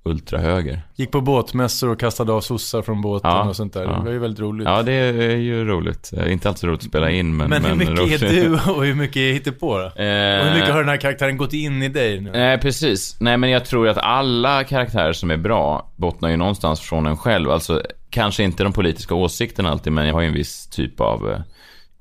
ultrahöger. 0.05 0.81
Gick 0.95 1.11
på 1.11 1.21
båtmässor 1.21 1.89
och 1.89 1.99
kastade 1.99 2.31
av 2.31 2.41
sossar 2.41 2.81
från 2.81 3.01
båten 3.01 3.31
Ja, 3.31 3.43
och 3.49 3.55
sånt 3.55 3.73
där. 3.73 3.83
ja. 3.83 3.89
Det 3.91 4.03
var 4.05 4.11
ju 4.11 4.19
väldigt 4.19 4.39
roligt. 4.39 4.67
Ja, 4.67 4.83
det 4.83 4.91
är 4.93 5.35
ju 5.35 5.65
roligt. 5.65 6.11
Eh, 6.17 6.31
Inte 6.31 6.49
alltid 6.49 6.69
roligt 6.69 6.79
att 6.81 6.87
spela 6.89 7.09
in, 7.11 7.37
men... 7.37 7.49
men 7.49 7.65
hur 7.65 7.75
mycket 7.75 7.99
roligt. 7.99 8.21
är 8.23 8.29
du 8.29 8.53
och 8.71 8.85
hur 8.85 8.95
mycket 8.95 9.17
är 9.17 9.33
hittepå 9.33 9.77
då? 9.77 9.85
Och 9.85 9.91
hur 10.45 10.53
mycket 10.53 10.69
har 10.73 10.79
den 10.79 10.89
här 10.89 10.97
karaktären 10.97 11.37
gått 11.37 11.53
in 11.53 11.83
i 11.83 11.89
dig 11.89 12.19
nu? 12.21 12.31
Nej, 12.31 12.57
precis. 12.57 13.17
Nej, 13.19 13.37
men 13.37 13.49
jag 13.49 13.65
tror 13.65 13.87
att 13.87 13.97
alla 13.97 14.63
karaktärer 14.63 15.13
som 15.13 15.31
är 15.31 15.37
bra 15.37 15.91
bottnar 15.95 16.29
ju 16.29 16.37
någonstans 16.37 16.79
från 16.81 17.05
en 17.05 17.17
själv. 17.17 17.51
Alltså, 17.51 17.81
kanske 18.09 18.43
inte 18.43 18.63
de 18.63 18.73
politiska 18.73 19.15
åsikterna 19.15 19.69
alltid, 19.71 19.93
men 19.93 20.07
jag 20.07 20.13
har 20.13 20.21
ju 20.21 20.27
en 20.27 20.33
viss 20.33 20.67
typ 20.67 21.01
av 21.01 21.31
eh, 21.31 21.39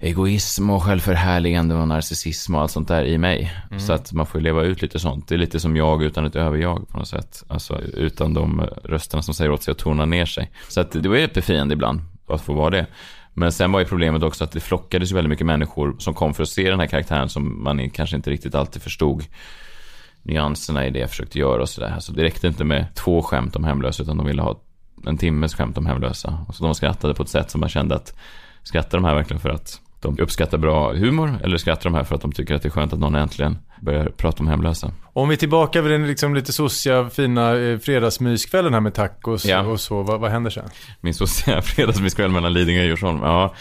egoism 0.05 0.71
och 0.71 0.83
självförhärligande 0.83 1.75
och 1.75 1.89
narcissism 1.89 2.55
och 2.55 2.61
allt 2.61 2.71
sånt 2.71 2.89
där 2.89 3.05
i 3.05 3.19
mig. 3.19 3.53
Så 3.79 3.93
att 3.93 4.13
man 4.13 4.27
får 4.27 4.41
leva 4.41 4.63
ut 4.63 4.83
lite 4.83 4.99
sånt. 4.99 5.29
Det 5.29 5.35
är 5.35 5.39
lite 5.39 5.61
som 5.61 5.77
jag 5.77 6.03
utan 6.03 6.25
ett 6.25 6.37
överjag 6.37 6.89
på 6.89 6.99
något 6.99 7.09
sätt. 7.09 7.45
Alltså 7.49 7.81
utan 7.81 8.35
de 8.35 8.61
rösterna 8.85 9.23
som 9.23 9.35
säger 9.35 9.51
åt 9.51 9.63
sig 9.63 9.73
att 9.73 9.79
tona 9.79 10.05
ner 10.05 10.27
sig. 10.27 10.51
Så 10.69 10.81
att 10.81 10.93
det 10.93 11.09
var 11.09 11.17
ju 11.17 11.29
befriande 11.29 11.75
ibland 11.75 12.01
att 12.29 12.41
få 12.41 12.53
vara 12.53 12.71
det. 12.71 12.87
Men 13.35 13.53
sen 13.53 13.73
var 13.73 13.81
ju 13.81 13.87
problemet 13.87 14.23
också 14.23 14.45
att 14.45 14.53
det 14.53 14.61
flockades 14.61 15.11
ju 15.11 15.15
väldigt 15.15 15.31
mycket 15.31 15.47
människor 15.47 15.97
som 15.99 16.15
kom 16.15 16.35
för 16.35 16.43
att 16.43 16.49
se 16.49 16.71
den 16.71 16.81
här 16.81 16.87
karaktären 16.87 17.29
som 17.29 17.65
man 17.65 17.91
kanske 17.91 18.17
inte 18.17 18.31
riktigt 18.31 18.55
alltid 18.55 18.83
förstod 18.83 19.25
nyanserna 20.23 20.87
i 20.87 20.91
det 20.91 20.99
jag 20.99 21.11
försökte 21.11 21.39
göra 21.39 21.63
och 21.63 21.69
sådär. 21.69 21.93
Alltså 21.95 22.13
det 22.13 22.23
räckte 22.23 22.47
inte 22.47 22.65
med 22.65 22.95
två 22.95 23.23
skämt 23.23 23.57
om 23.57 23.65
hemlösa 23.65 24.03
utan 24.03 24.17
de 24.17 24.27
ville 24.27 24.43
ha 24.43 24.61
en 25.07 25.19
timmes 25.19 25.55
skämt 25.55 25.79
om 25.79 25.87
hemlösa. 25.87 26.45
Och 26.49 26.55
så 26.55 26.65
de 26.65 26.75
skrattade 26.75 27.15
på 27.15 27.23
ett 27.23 27.29
sätt 27.29 27.51
som 27.51 27.61
man 27.61 27.69
kände 27.69 27.95
att 27.95 28.17
skrattar 28.63 28.99
de 28.99 29.05
här 29.05 29.15
verkligen 29.15 29.41
för 29.41 29.51
att 29.51 29.81
de 30.05 30.19
uppskattar 30.23 30.59
bra 30.59 30.93
humor 30.93 31.39
eller 31.43 31.57
skrattar 31.57 31.85
de 31.91 31.95
här 31.95 32.05
för 32.05 32.15
att 32.15 32.21
de 32.21 32.33
tycker 32.33 32.55
att 32.55 32.63
det 32.63 32.69
är 32.69 32.71
skönt 32.71 32.93
att 32.93 32.99
någon 32.99 33.15
äntligen 33.15 33.59
börjar 33.81 34.07
prata 34.17 34.41
om 34.43 34.49
hemlösa? 34.49 34.91
Om 35.13 35.29
vi 35.29 35.35
är 35.35 35.39
tillbaka 35.39 35.83
vid 35.83 35.93
den 35.93 36.07
liksom 36.07 36.35
lite 36.35 36.53
sossiga, 36.53 37.09
fina 37.11 37.57
eh, 37.59 37.79
fredagsmyskvällen 37.79 38.75
här 38.75 38.81
med 38.81 38.95
tacos 38.95 39.45
Ja. 39.47 39.61
och 39.61 39.81
så. 39.81 40.03
Vad, 40.03 40.21
vad 40.21 40.31
händer 40.31 40.51
sen? 40.51 40.69
Min 41.01 41.15
sociala 41.15 41.63
fredagsmyskväll 41.63 42.31
mellan 42.31 42.53
Lidingö 42.53 42.81
och 42.81 42.87
Djursholm. 42.87 43.19
Ja, 43.23 43.55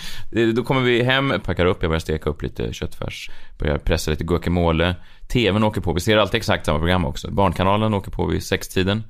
då 0.56 0.64
kommer 0.64 0.82
vi 0.82 1.04
hem, 1.04 1.34
packar 1.46 1.66
upp, 1.66 1.78
jag 1.82 1.90
börjar 1.90 2.00
steka 2.00 2.30
upp 2.30 2.42
lite 2.42 2.74
köttfärs, 2.74 3.30
börjar 3.60 3.78
pressa 3.78 4.12
lite 4.12 4.24
guacamole. 4.24 4.96
TVn 5.28 5.64
åker 5.64 5.82
på, 5.82 5.94
vi 5.94 6.00
ser 6.00 6.18
alltid 6.18 6.38
exakt 6.38 6.66
samma 6.66 6.80
program 6.80 7.06
också. 7.06 7.32
Barnkanalen 7.32 7.94
åker 7.94 8.12
på 8.12 8.26
vid 8.26 8.44
sextiden. 8.44 9.04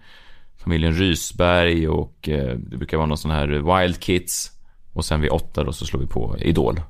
Familjen 0.63 0.93
Rysberg 0.93 1.87
och 1.87 2.29
eh, 2.29 2.55
det 2.57 2.77
brukar 2.77 2.97
vara 2.97 3.07
någon 3.07 3.17
sån 3.17 3.31
här 3.31 3.47
Wild 3.81 3.99
Kids. 3.99 4.51
Och 4.93 5.05
sen 5.05 5.21
vid 5.21 5.31
åtta 5.31 5.63
då 5.63 5.73
så 5.73 5.85
slår 5.85 5.99
vi 5.99 6.07
på 6.07 6.35
Idol. 6.39 6.81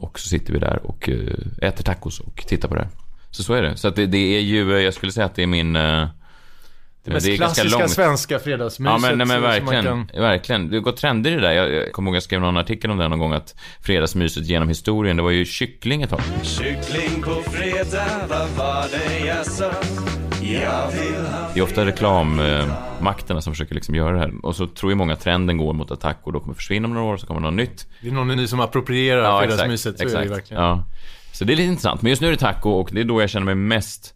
Och 0.00 0.18
så 0.20 0.28
sitter 0.28 0.52
vi 0.52 0.58
där 0.58 0.80
och 0.86 1.08
eh, 1.08 1.68
äter 1.68 1.84
tacos 1.84 2.20
och 2.20 2.36
tittar 2.46 2.68
på 2.68 2.74
det 2.74 2.80
här. 2.80 2.90
Så 3.30 3.42
så 3.42 3.54
är 3.54 3.62
det. 3.62 3.76
Så 3.76 3.88
att 3.88 3.96
det, 3.96 4.06
det 4.06 4.36
är 4.36 4.40
ju, 4.40 4.76
eh, 4.76 4.80
jag 4.82 4.94
skulle 4.94 5.12
säga 5.12 5.26
att 5.26 5.34
det 5.34 5.42
är 5.42 5.46
min... 5.46 5.76
eh, 5.76 6.06
Det 7.04 7.10
mest 7.12 7.36
klassiska 7.36 7.88
svenska 7.88 8.38
fredagsmyset. 8.38 8.92
Ja 8.92 8.98
men, 9.08 9.18
nej, 9.18 9.26
men 9.26 9.42
verkligen, 9.42 9.84
kan- 9.84 10.22
verkligen. 10.22 10.68
Det 10.70 10.76
har 10.76 10.82
gått 10.82 10.96
trender 10.96 11.30
i 11.30 11.34
det 11.34 11.40
där. 11.40 11.52
Jag, 11.52 11.72
jag 11.72 11.92
kommer 11.92 12.10
ihåg 12.10 12.16
jag 12.16 12.22
skrev 12.22 12.40
någon 12.40 12.56
artikel 12.56 12.90
om 12.90 12.98
det 12.98 13.08
någon 13.08 13.18
gång 13.18 13.32
att 13.32 13.54
fredagsmyset 13.80 14.46
genom 14.46 14.68
historien, 14.68 15.16
det 15.16 15.22
var 15.22 15.30
ju 15.30 15.44
kyckling 15.44 16.02
ett 16.02 16.10
tag. 16.10 16.20
Kyckling 16.42 17.22
på 17.22 17.42
fredag, 17.50 18.26
vad 18.28 18.48
var 18.50 18.84
det 18.90 19.26
jag 19.26 19.46
sa? 19.46 19.72
Det 21.54 21.60
är 21.60 21.62
ofta 21.62 21.86
reklammakterna 21.86 23.40
som 23.40 23.52
försöker 23.52 23.74
liksom 23.74 23.94
göra 23.94 24.12
det 24.12 24.18
här. 24.18 24.32
Och 24.42 24.56
så 24.56 24.66
tror 24.66 24.92
ju 24.92 24.96
många 24.96 25.16
trenden 25.16 25.56
går 25.56 25.72
mot 25.72 25.90
att 25.90 26.00
taco 26.00 26.30
då 26.30 26.40
kommer 26.40 26.54
försvinna 26.54 26.88
om 26.88 26.94
några 26.94 27.06
år, 27.06 27.16
så 27.16 27.26
kommer 27.26 27.40
något 27.40 27.54
nytt. 27.54 27.86
Det 28.00 28.08
är 28.08 28.12
någon 28.12 28.28
ny 28.28 28.46
som 28.46 28.60
approprierar 28.60 29.40
fredagsmyset. 29.40 29.98
Så 29.98 30.18
är 30.18 30.22
det 30.22 30.28
verkligen. 30.28 30.62
Ja. 30.62 30.84
Så 31.32 31.44
det 31.44 31.52
är 31.52 31.56
lite 31.56 31.68
intressant. 31.68 32.02
Men 32.02 32.10
just 32.10 32.22
nu 32.22 32.28
är 32.28 32.32
det 32.32 32.38
taco 32.38 32.70
och 32.70 32.90
det 32.92 33.00
är 33.00 33.04
då 33.04 33.20
jag 33.20 33.30
känner 33.30 33.44
mig 33.44 33.54
mest 33.54 34.14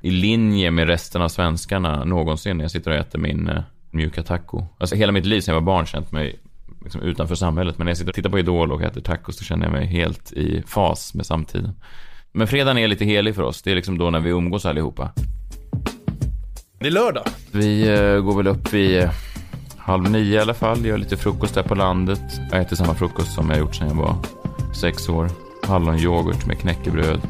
i 0.00 0.10
linje 0.10 0.70
med 0.70 0.86
resten 0.86 1.22
av 1.22 1.28
svenskarna 1.28 2.04
någonsin 2.04 2.56
när 2.56 2.64
jag 2.64 2.70
sitter 2.70 2.90
och 2.90 2.96
äter 2.96 3.18
min 3.18 3.48
eh, 3.48 3.62
mjuka 3.90 4.22
taco. 4.22 4.66
Alltså 4.78 4.96
hela 4.96 5.12
mitt 5.12 5.26
liv 5.26 5.40
sedan 5.40 5.54
jag 5.54 5.60
var 5.60 5.66
barn 5.66 5.86
känt 5.86 6.12
mig 6.12 6.38
liksom 6.82 7.00
utanför 7.02 7.34
samhället. 7.34 7.78
Men 7.78 7.84
när 7.84 7.90
jag 7.90 7.98
sitter 7.98 8.10
och 8.10 8.14
tittar 8.14 8.30
på 8.30 8.38
Idol 8.38 8.72
och 8.72 8.82
äter 8.82 9.00
tacos 9.00 9.36
så 9.38 9.44
känner 9.44 9.64
jag 9.64 9.72
mig 9.72 9.86
helt 9.86 10.32
i 10.32 10.62
fas 10.66 11.14
med 11.14 11.26
samtiden. 11.26 11.72
Men 12.32 12.46
fredagen 12.46 12.78
är 12.78 12.88
lite 12.88 13.04
helig 13.04 13.34
för 13.34 13.42
oss. 13.42 13.62
Det 13.62 13.70
är 13.70 13.74
liksom 13.76 13.98
då 13.98 14.10
när 14.10 14.20
vi 14.20 14.30
umgås 14.30 14.66
allihopa. 14.66 15.10
Det 16.80 16.86
är 16.86 16.90
lördag. 16.90 17.24
Vi 17.52 17.88
eh, 17.88 18.20
går 18.20 18.36
väl 18.36 18.46
upp 18.46 18.72
vid 18.72 19.02
eh, 19.02 19.10
halv 19.76 20.10
nio 20.10 20.36
i 20.36 20.38
alla 20.38 20.54
fall. 20.54 20.86
Gör 20.86 20.98
lite 20.98 21.16
frukost 21.16 21.54
där 21.54 21.62
på 21.62 21.74
landet. 21.74 22.20
Jag 22.50 22.60
äter 22.60 22.76
samma 22.76 22.94
frukost 22.94 23.34
som 23.34 23.50
jag 23.50 23.58
gjort 23.58 23.74
sedan 23.74 23.88
jag 23.88 23.94
var 23.94 24.16
sex 24.74 25.08
år. 25.08 25.30
Hallonyoghurt 25.62 26.46
med 26.46 26.58
knäckebröd 26.58 27.20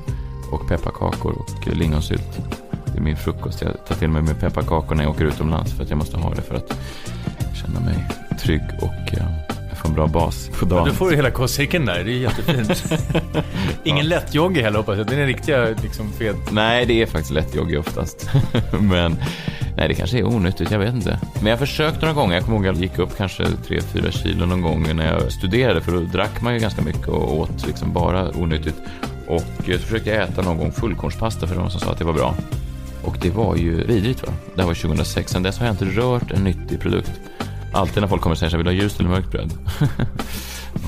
och 0.53 0.69
pepparkakor 0.69 1.33
och 1.33 1.77
lingonsylt. 1.77 2.39
Det 2.87 2.99
är 2.99 3.03
min 3.03 3.17
frukost. 3.17 3.63
Jag 3.63 3.87
tar 3.87 3.95
till 3.95 4.09
mig 4.09 4.23
med 4.23 4.41
pepparkakor 4.41 4.95
när 4.95 5.05
jag 5.05 5.11
åker 5.11 5.25
utomlands 5.25 5.73
för 5.73 5.83
att 5.83 5.91
jag 5.91 5.99
måste 5.99 6.17
ha 6.17 6.35
det 6.35 6.43
för 6.43 6.55
att 6.55 6.79
känna 7.55 7.81
mig 7.81 8.09
trygg 8.41 8.63
och 8.81 9.19
eh, 9.19 9.58
får 9.79 9.89
en 9.89 9.95
bra 9.95 10.07
bas 10.07 10.51
på 10.59 10.65
dagen. 10.65 10.89
Då 10.89 10.95
får 10.95 11.11
du 11.11 11.17
hela 11.17 11.31
kostcirkeln 11.31 11.87
där. 11.87 12.05
Det 12.05 12.13
är 12.13 12.19
jättefint. 12.19 12.85
Ingen 13.85 14.09
lättjogge 14.09 14.63
heller 14.63 14.79
hoppas 14.79 14.99
jag. 14.99 15.07
Det 15.07 15.15
är 15.15 15.27
riktiga 15.27 15.65
liksom 15.83 16.13
fed. 16.13 16.37
Nej, 16.51 16.87
det 16.87 17.03
är 17.03 17.07
faktiskt 17.07 17.31
lättjogg 17.31 17.79
oftast. 17.79 18.31
Men 18.81 19.17
nej, 19.77 19.89
det 19.89 19.95
kanske 19.95 20.19
är 20.19 20.27
onyttigt, 20.27 20.71
jag 20.71 20.79
vet 20.79 20.95
inte. 20.95 21.21
Men 21.35 21.47
jag 21.47 21.53
har 21.53 21.67
försökt 21.67 22.03
några 22.03 22.15
gånger. 22.15 22.35
Jag 22.35 22.45
kommer 22.45 22.57
ihåg 22.57 22.67
att 22.67 22.75
jag 22.75 22.83
gick 22.83 22.99
upp 22.99 23.17
kanske 23.17 23.45
3-4 23.45 24.11
kilo 24.11 24.47
någon 24.47 24.63
gång 24.63 24.97
när 24.97 25.13
jag 25.13 25.33
studerade. 25.33 25.81
För 25.81 25.93
då 25.93 26.01
drack 26.01 26.43
man 26.43 26.55
ju 26.55 26.61
ganska 26.61 26.83
mycket 26.83 27.09
och 27.09 27.39
åt 27.39 27.67
liksom 27.67 27.93
bara 27.93 28.31
onyttigt. 28.31 28.77
Och 29.27 29.43
så 29.65 29.79
försökte 29.79 30.11
jag 30.11 30.23
äta 30.23 30.43
någon 30.43 30.59
gång 30.59 30.73
fullkornspasta 30.73 31.47
för 31.47 31.55
de 31.55 31.71
som 31.71 31.81
sa 31.81 31.91
att 31.93 31.99
det 31.99 32.05
var 32.05 32.13
bra. 32.13 32.35
Och 33.05 33.17
det 33.21 33.31
var 33.31 33.57
ju 33.57 33.85
vidrigt 33.85 34.23
va? 34.27 34.33
Det 34.55 34.61
här 34.61 34.67
var 34.67 34.75
2006. 34.75 35.33
Sen 35.33 35.43
dess 35.43 35.59
har 35.59 35.67
jag 35.67 35.73
inte 35.73 35.85
rört 35.85 36.31
en 36.31 36.45
nyttig 36.45 36.81
produkt. 36.81 37.13
Alltid 37.73 38.01
när 38.03 38.09
folk 38.09 38.23
kommer 38.23 38.35
och 38.35 38.39
säger 38.39 38.51
så 38.51 38.57
här, 38.57 38.65
vill 38.65 38.73
du 38.75 38.79
ha 38.79 38.83
ljust 38.83 39.01
eller 39.01 39.11
mörkt 39.11 39.31
bröd? 39.31 39.53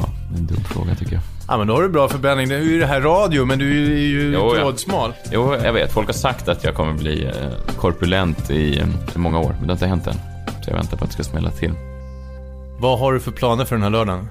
ja, 0.01 0.09
en 0.37 0.47
dum 0.47 0.65
fråga 0.65 0.95
tycker 0.95 1.13
jag. 1.13 1.23
Ja 1.49 1.59
men 1.59 1.67
då 1.67 1.75
har 1.75 1.83
du 1.83 1.89
bra 1.89 2.09
förbränning. 2.09 2.49
Det 2.49 2.55
är 2.55 2.61
ju 2.61 2.81
det 2.81 2.87
här 2.87 3.01
radio 3.01 3.45
men 3.45 3.59
du 3.59 3.93
är 3.93 3.99
ju 3.99 4.33
Jo, 4.33 4.55
ja. 4.55 4.61
trådsmal. 4.61 5.13
Jo, 5.33 5.55
jag 5.65 5.73
vet. 5.73 5.93
Folk 5.93 6.07
har 6.07 6.13
sagt 6.13 6.49
att 6.49 6.65
jag 6.65 6.75
kommer 6.75 6.93
bli 6.93 7.25
eh, 7.25 7.75
korpulent 7.77 8.51
i, 8.51 8.79
eh, 8.79 8.87
i 9.15 9.19
många 9.19 9.39
år, 9.39 9.55
men 9.59 9.61
det 9.61 9.67
har 9.67 9.73
inte 9.73 9.87
hänt 9.87 10.07
än. 10.07 10.15
Så 10.65 10.71
jag 10.71 10.75
väntar 10.77 10.97
på 10.97 11.05
att 11.05 11.11
det 11.11 11.15
ska 11.15 11.23
smälla 11.23 11.51
till. 11.51 11.73
Vad 12.79 12.99
har 12.99 13.13
du 13.13 13.21
för 13.21 13.31
planer 13.31 13.65
för 13.65 13.77
den 13.77 13.83
här 13.83 13.91
lördagen? 13.91 14.29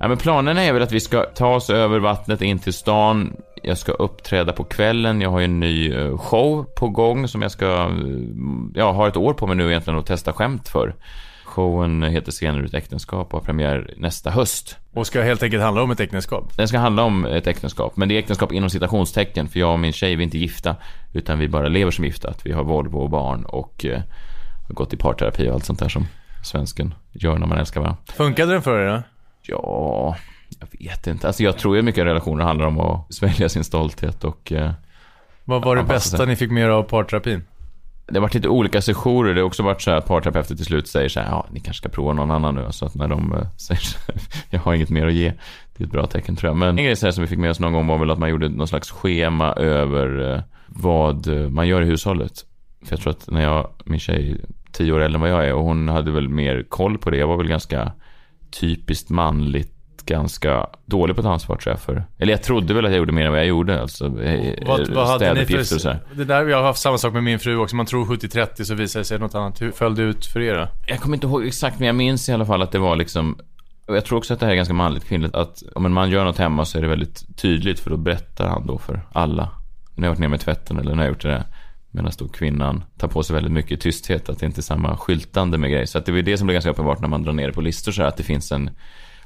Ja, 0.00 0.08
men 0.08 0.16
planen 0.16 0.58
är 0.58 0.72
väl 0.72 0.82
att 0.82 0.92
vi 0.92 1.00
ska 1.00 1.22
ta 1.22 1.54
oss 1.54 1.70
över 1.70 1.98
vattnet 1.98 2.42
in 2.42 2.58
till 2.58 2.72
stan. 2.72 3.32
Jag 3.62 3.78
ska 3.78 3.92
uppträda 3.92 4.52
på 4.52 4.64
kvällen. 4.64 5.20
Jag 5.20 5.30
har 5.30 5.38
ju 5.38 5.44
en 5.44 5.60
ny 5.60 5.92
eh, 5.92 6.18
show 6.18 6.64
på 6.64 6.88
gång 6.88 7.28
som 7.28 7.42
jag 7.42 7.50
ska, 7.50 7.90
ja, 8.74 8.92
ha 8.92 9.08
ett 9.08 9.16
år 9.16 9.32
på 9.34 9.46
mig 9.46 9.56
nu 9.56 9.68
egentligen 9.68 9.98
att 9.98 10.06
testa 10.06 10.32
skämt 10.32 10.68
för. 10.68 10.94
Showen 11.50 12.02
heter 12.02 12.32
Senare 12.32 12.62
ut 12.62 12.74
äktenskap 12.74 13.26
och 13.34 13.40
har 13.40 13.44
premiär 13.46 13.94
nästa 13.96 14.30
höst. 14.30 14.76
Och 14.94 15.06
ska 15.06 15.22
helt 15.22 15.42
enkelt 15.42 15.62
handla 15.62 15.82
om 15.82 15.90
ett 15.90 16.00
äktenskap. 16.00 16.56
Den 16.56 16.68
ska 16.68 16.78
handla 16.78 17.02
om 17.02 17.26
ett 17.26 17.46
äktenskap, 17.46 17.96
men 17.96 18.08
det 18.08 18.14
är 18.14 18.18
äktenskap 18.18 18.52
inom 18.52 18.70
citationstecken 18.70 19.48
för 19.48 19.60
jag 19.60 19.72
och 19.72 19.78
min 19.80 19.92
tjej 19.92 20.16
vi 20.16 20.22
är 20.22 20.24
inte 20.24 20.38
gifta 20.38 20.76
utan 21.12 21.38
vi 21.38 21.48
bara 21.48 21.68
lever 21.68 21.90
som 21.90 22.04
gifta. 22.04 22.28
Att 22.30 22.46
vi 22.46 22.52
har 22.52 22.64
Volvo 22.64 22.98
och 22.98 23.10
barn 23.10 23.44
och 23.44 23.84
eh, 23.84 24.00
har 24.68 24.74
gått 24.74 24.92
i 24.92 24.96
parterapi 24.96 25.48
och 25.48 25.54
allt 25.54 25.64
sånt 25.64 25.78
där 25.78 25.88
som 25.88 26.06
svensken 26.44 26.94
gör 27.12 27.38
när 27.38 27.46
man 27.46 27.58
älskar 27.58 27.80
varandra. 27.80 28.02
Funkade 28.06 28.52
den 28.52 28.62
för 28.62 28.80
er 28.80 28.86
då? 28.96 29.02
Ja, 29.42 30.16
jag 30.60 30.68
vet 30.88 31.06
inte. 31.06 31.26
Alltså 31.26 31.42
jag 31.42 31.58
tror 31.58 31.76
ju 31.76 31.82
mycket 31.82 32.04
relationer 32.04 32.44
handlar 32.44 32.66
om 32.66 32.80
att 32.80 33.14
svälja 33.14 33.48
sin 33.48 33.64
stolthet 33.64 34.24
och 34.24 34.52
eh, 34.52 34.70
Vad 35.44 35.64
var 35.64 35.76
det 35.76 35.82
bästa 35.82 36.16
sig. 36.16 36.26
ni 36.26 36.36
fick 36.36 36.50
med 36.50 36.62
er 36.64 36.68
av 36.68 36.82
parterapin? 36.82 37.42
Det 38.10 38.16
har 38.16 38.20
varit 38.20 38.34
lite 38.34 38.48
olika 38.48 38.82
sessioner. 38.82 39.34
Det 39.34 39.40
har 39.40 39.46
också 39.46 39.62
varit 39.62 39.82
så 39.82 39.90
här 39.90 39.98
att 39.98 40.06
parterapeuter 40.06 40.54
till 40.56 40.64
slut 40.64 40.88
säger 40.88 41.08
så 41.08 41.20
här, 41.20 41.26
ja, 41.26 41.46
ni 41.50 41.60
kanske 41.60 41.80
ska 41.80 41.88
prova 41.88 42.12
någon 42.12 42.30
annan 42.30 42.54
nu. 42.54 42.66
Så 42.70 42.86
att 42.86 42.94
när 42.94 43.08
de 43.08 43.32
eh, 43.32 43.46
säger 43.56 43.80
så 43.80 43.98
här, 44.06 44.16
jag 44.50 44.60
har 44.60 44.74
inget 44.74 44.90
mer 44.90 45.06
att 45.06 45.12
ge. 45.12 45.32
Det 45.76 45.82
är 45.82 45.86
ett 45.86 45.92
bra 45.92 46.06
tecken 46.06 46.36
tror 46.36 46.50
jag. 46.50 46.56
Men 46.56 46.78
en 46.78 46.84
grej 46.84 46.96
så 46.96 47.06
här 47.06 47.12
som 47.12 47.22
vi 47.22 47.28
fick 47.28 47.38
med 47.38 47.50
oss 47.50 47.60
någon 47.60 47.72
gång 47.72 47.86
var 47.86 47.98
väl 47.98 48.10
att 48.10 48.18
man 48.18 48.30
gjorde 48.30 48.48
någon 48.48 48.68
slags 48.68 48.90
schema 48.90 49.52
över 49.52 50.34
eh, 50.34 50.42
vad 50.66 51.26
eh, 51.26 51.48
man 51.48 51.68
gör 51.68 51.82
i 51.82 51.86
hushållet. 51.86 52.32
För 52.84 52.92
jag 52.92 53.00
tror 53.00 53.10
att 53.10 53.30
när 53.30 53.42
jag, 53.42 53.70
min 53.84 54.00
tjej, 54.00 54.40
tio 54.72 54.92
år 54.92 55.00
äldre 55.00 55.16
än 55.16 55.20
vad 55.20 55.30
jag 55.30 55.48
är 55.48 55.54
och 55.54 55.64
hon 55.64 55.88
hade 55.88 56.10
väl 56.10 56.28
mer 56.28 56.62
koll 56.68 56.98
på 56.98 57.10
det. 57.10 57.16
Jag 57.16 57.26
var 57.26 57.36
väl 57.36 57.48
ganska 57.48 57.92
typiskt 58.60 59.10
manligt 59.10 59.79
ganska 60.06 60.66
dålig 60.84 61.16
på 61.16 61.20
att 61.20 61.24
ta 61.24 61.32
ansvar 61.32 61.56
tror 61.56 61.72
jag 61.72 61.80
för. 61.80 62.04
Eller 62.18 62.32
jag 62.32 62.42
trodde 62.42 62.74
väl 62.74 62.84
att 62.84 62.90
jag 62.90 62.98
gjorde 62.98 63.12
mer 63.12 63.26
än 63.26 63.32
vad 63.32 63.40
jag 63.40 63.46
gjorde. 63.46 63.80
Alltså, 63.80 64.08
Vad, 64.66 64.88
vad 64.88 65.06
hade 65.06 65.34
ni 65.34 65.44
städuppgifter 65.44 65.76
och 65.76 65.80
så 65.80 65.90
här. 65.90 66.00
för... 66.08 66.16
Det 66.16 66.24
där, 66.24 66.46
jag 66.46 66.56
har 66.56 66.64
haft 66.64 66.80
samma 66.80 66.98
sak 66.98 67.12
med 67.12 67.22
min 67.22 67.38
fru 67.38 67.56
också. 67.56 67.76
Man 67.76 67.86
tror 67.86 68.04
70-30 68.04 68.64
så 68.64 68.74
visar 68.74 69.00
det 69.00 69.04
sig 69.04 69.18
något 69.18 69.34
annat. 69.34 69.62
Hur 69.62 69.70
föll 69.70 69.94
det 69.94 70.02
ut 70.02 70.26
för 70.26 70.40
er 70.40 70.54
då? 70.54 70.68
Jag 70.86 71.00
kommer 71.00 71.16
inte 71.16 71.26
ihåg 71.26 71.46
exakt, 71.46 71.78
men 71.78 71.86
jag 71.86 71.96
minns 71.96 72.28
i 72.28 72.32
alla 72.32 72.46
fall 72.46 72.62
att 72.62 72.72
det 72.72 72.78
var 72.78 72.96
liksom 72.96 73.38
jag 73.94 74.04
tror 74.04 74.18
också 74.18 74.34
att 74.34 74.40
det 74.40 74.46
här 74.46 74.52
är 74.52 74.56
ganska 74.56 74.74
manligt 74.74 75.04
kvinnligt 75.04 75.34
att 75.34 75.62
om 75.74 75.86
en 75.86 75.92
man 75.92 76.10
gör 76.10 76.24
något 76.24 76.38
hemma 76.38 76.64
så 76.64 76.78
är 76.78 76.82
det 76.82 76.88
väldigt 76.88 77.36
tydligt 77.36 77.80
för 77.80 77.90
då 77.90 77.96
berättar 77.96 78.48
han 78.48 78.66
då 78.66 78.78
för 78.78 79.00
alla. 79.12 79.48
När 79.94 80.06
jag 80.06 80.10
har 80.10 80.14
varit 80.14 80.20
ner 80.20 80.28
med 80.28 80.40
tvätten 80.40 80.78
eller 80.78 80.94
när 80.94 81.02
jag 81.02 81.08
har 81.08 81.14
gjort 81.14 81.22
det 81.22 81.28
där. 81.28 81.44
Medan 81.90 82.12
då 82.18 82.28
kvinnan 82.28 82.84
tar 82.98 83.08
på 83.08 83.22
sig 83.22 83.34
väldigt 83.34 83.52
mycket 83.52 83.80
tysthet, 83.80 84.28
att 84.28 84.38
det 84.38 84.46
inte 84.46 84.60
är 84.60 84.62
samma 84.62 84.96
skyltande 84.96 85.58
med 85.58 85.70
grejer. 85.70 85.86
Så 85.86 85.98
att 85.98 86.06
det 86.06 86.18
är 86.18 86.22
det 86.22 86.38
som 86.38 86.46
blir 86.46 86.54
ganska 86.54 86.70
uppenbart 86.70 87.00
när 87.00 87.08
man 87.08 87.22
drar 87.22 87.32
ner 87.32 87.46
det 87.46 87.52
på 87.52 87.60
listor 87.60 87.92
så 87.92 88.02
här, 88.02 88.08
att 88.08 88.16
det 88.16 88.22
finns 88.22 88.52
en 88.52 88.70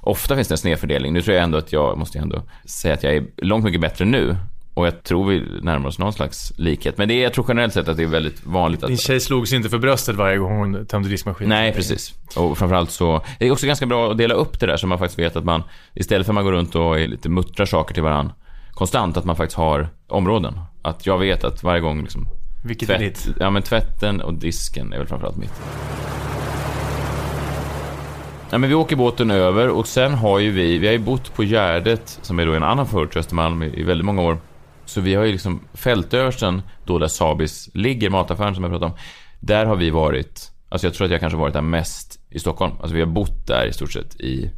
Ofta 0.06 0.34
finns 0.34 0.48
det 0.48 0.54
en 0.54 0.58
snedfördelning. 0.58 1.12
Nu 1.12 1.22
tror 1.22 1.34
jag 1.34 1.44
ändå 1.44 1.58
att 1.58 1.72
jag, 1.72 1.98
måste 1.98 2.18
ändå 2.18 2.42
säga 2.64 2.94
att 2.94 3.02
jag 3.02 3.14
är 3.14 3.26
långt 3.36 3.64
mycket 3.64 3.80
bättre 3.80 4.04
nu. 4.04 4.36
Och 4.74 4.86
jag 4.86 5.02
tror 5.02 5.28
vi 5.28 5.42
närmar 5.62 5.88
oss 5.88 5.98
någon 5.98 6.12
slags 6.12 6.52
likhet. 6.58 6.98
Men 6.98 7.08
det 7.08 7.14
är, 7.14 7.22
jag 7.22 7.32
tror 7.32 7.44
generellt 7.48 7.72
sett 7.74 7.88
att 7.88 7.96
det 7.96 8.02
är 8.02 8.06
väldigt 8.06 8.46
vanligt 8.46 8.82
att 8.82 8.88
Din 8.88 8.98
tjej 8.98 9.20
slog 9.20 9.48
sig 9.48 9.56
inte 9.56 9.68
för 9.68 9.78
bröstet 9.78 10.16
varje 10.16 10.36
gång 10.38 10.58
hon 10.58 10.86
tömde 10.86 11.08
diskmaskinen. 11.08 11.48
Nej, 11.48 11.72
precis. 11.72 12.14
Och 12.36 12.58
framförallt 12.58 12.90
så, 12.90 13.24
det 13.38 13.46
är 13.46 13.50
också 13.52 13.66
ganska 13.66 13.86
bra 13.86 14.10
att 14.10 14.18
dela 14.18 14.34
upp 14.34 14.60
det 14.60 14.66
där 14.66 14.76
så 14.76 14.86
man 14.86 14.98
faktiskt 14.98 15.18
vet 15.18 15.36
att 15.36 15.44
man, 15.44 15.62
istället 15.94 16.26
för 16.26 16.32
att 16.32 16.34
man 16.34 16.44
går 16.44 16.52
runt 16.52 16.74
och 16.74 17.00
är 17.00 17.08
lite 17.08 17.28
muttrar 17.28 17.66
saker 17.66 17.94
till 17.94 18.02
varandra 18.02 18.34
konstant, 18.70 19.16
att 19.16 19.24
man 19.24 19.36
faktiskt 19.36 19.56
har 19.56 19.88
områden. 20.08 20.60
Att 20.82 21.06
jag 21.06 21.18
vet 21.18 21.44
att 21.44 21.62
varje 21.62 21.80
gång 21.80 22.02
liksom, 22.02 22.28
Vilket 22.64 22.90
är 22.90 22.98
ditt? 22.98 23.28
ja 23.40 23.50
men 23.50 23.62
tvätten 23.62 24.20
och 24.20 24.34
disken 24.34 24.92
är 24.92 24.98
väl 24.98 25.06
framförallt 25.06 25.36
mitt. 25.36 25.52
Ja, 28.50 28.58
men 28.58 28.68
vi 28.68 28.74
åker 28.74 28.96
båten 28.96 29.30
över 29.30 29.68
och 29.68 29.86
sen 29.86 30.14
har 30.14 30.38
ju 30.38 30.50
vi, 30.50 30.78
vi 30.78 30.86
har 30.86 30.92
ju 30.92 30.98
bott 30.98 31.34
på 31.34 31.44
Gärdet 31.44 32.18
som 32.22 32.38
är 32.38 32.46
då 32.46 32.52
en 32.52 32.62
annan 32.62 32.86
förort 32.86 33.10
till 33.10 33.20
Östermalm 33.20 33.62
i, 33.62 33.80
i 33.80 33.82
väldigt 33.82 34.04
många 34.04 34.22
år. 34.22 34.38
Så 34.84 35.00
vi 35.00 35.14
har 35.14 35.24
ju 35.24 35.32
liksom 35.32 35.60
fältöversten, 35.74 36.62
då 36.84 36.98
där 36.98 37.08
Sabis 37.08 37.70
ligger, 37.74 38.10
mataffären 38.10 38.54
som 38.54 38.64
jag 38.64 38.72
pratade 38.72 38.92
om. 38.92 38.98
Där 39.40 39.66
har 39.66 39.76
vi 39.76 39.90
varit, 39.90 40.52
alltså 40.68 40.86
jag 40.86 40.94
tror 40.94 41.04
att 41.04 41.10
jag 41.10 41.20
kanske 41.20 41.36
varit 41.36 41.54
där 41.54 41.62
mest 41.62 42.20
i 42.30 42.38
Stockholm. 42.38 42.72
Alltså 42.80 42.94
vi 42.94 43.00
har 43.00 43.08
bott 43.08 43.46
där 43.46 43.66
i 43.66 43.72
stort 43.72 43.92
sett 43.92 44.20
i, 44.20 44.50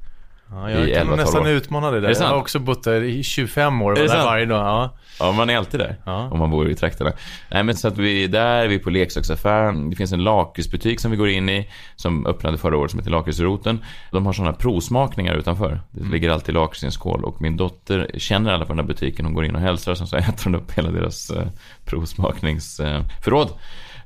Ja, 0.50 0.70
i 0.70 0.90
jag 0.90 0.98
kan 0.98 1.06
11-12 1.06 1.10
nog 1.10 1.16
nästan 1.18 1.42
år. 1.42 1.48
utmana 1.48 1.90
det 1.90 2.00
där. 2.00 2.08
Det 2.08 2.20
jag 2.20 2.26
har 2.28 2.36
också 2.36 2.58
bott 2.58 2.84
där 2.84 3.02
i 3.02 3.22
25 3.22 3.82
år. 3.82 3.90
Var 3.90 3.96
där 4.00 4.08
sant? 4.08 4.24
varje 4.24 4.46
dag. 4.46 4.66
Ja. 4.66 4.90
ja 5.18 5.32
man 5.32 5.50
är 5.50 5.56
alltid 5.56 5.80
där. 5.80 5.96
Ja. 6.04 6.28
Om 6.32 6.38
man 6.38 6.50
bor 6.50 6.70
i 6.70 6.74
trakterna. 6.74 7.12
Nej 7.50 7.62
men 7.62 7.76
så 7.76 7.88
att 7.88 7.98
vi 7.98 8.24
är 8.24 8.28
där, 8.28 8.68
vi 8.68 8.74
är 8.74 8.78
på 8.78 8.90
leksaksaffären. 8.90 9.90
Det 9.90 9.96
finns 9.96 10.12
en 10.12 10.24
lakritsbutik 10.24 11.00
som 11.00 11.10
vi 11.10 11.16
går 11.16 11.28
in 11.28 11.48
i. 11.48 11.68
Som 11.96 12.26
öppnade 12.26 12.58
förra 12.58 12.76
året 12.76 12.90
som 12.90 13.00
heter 13.00 13.10
Lakritsroten. 13.10 13.84
De 14.10 14.26
har 14.26 14.32
sådana 14.32 14.52
provsmakningar 14.52 15.34
utanför. 15.34 15.80
Det 15.90 16.00
Mm. 16.00 16.12
ligger 16.12 16.30
alltid 16.30 16.54
lakrits 16.54 16.82
i 16.82 16.86
en 16.86 16.92
skål. 16.92 17.24
Och 17.24 17.42
min 17.42 17.56
dotter 17.56 18.10
känner 18.18 18.52
alla 18.52 18.64
på 18.64 18.72
den 18.72 18.78
här 18.78 18.86
butiken. 18.86 19.24
Hon 19.24 19.34
går 19.34 19.44
in 19.44 19.54
och 19.54 19.60
hälsar 19.62 19.92
och 19.92 19.98
sen 19.98 20.06
så 20.06 20.16
äter 20.16 20.44
hon 20.44 20.54
upp 20.54 20.72
hela 20.72 20.90
deras 20.90 21.30
eh, 21.30 21.46
provsmakningsförråd. 21.84 23.48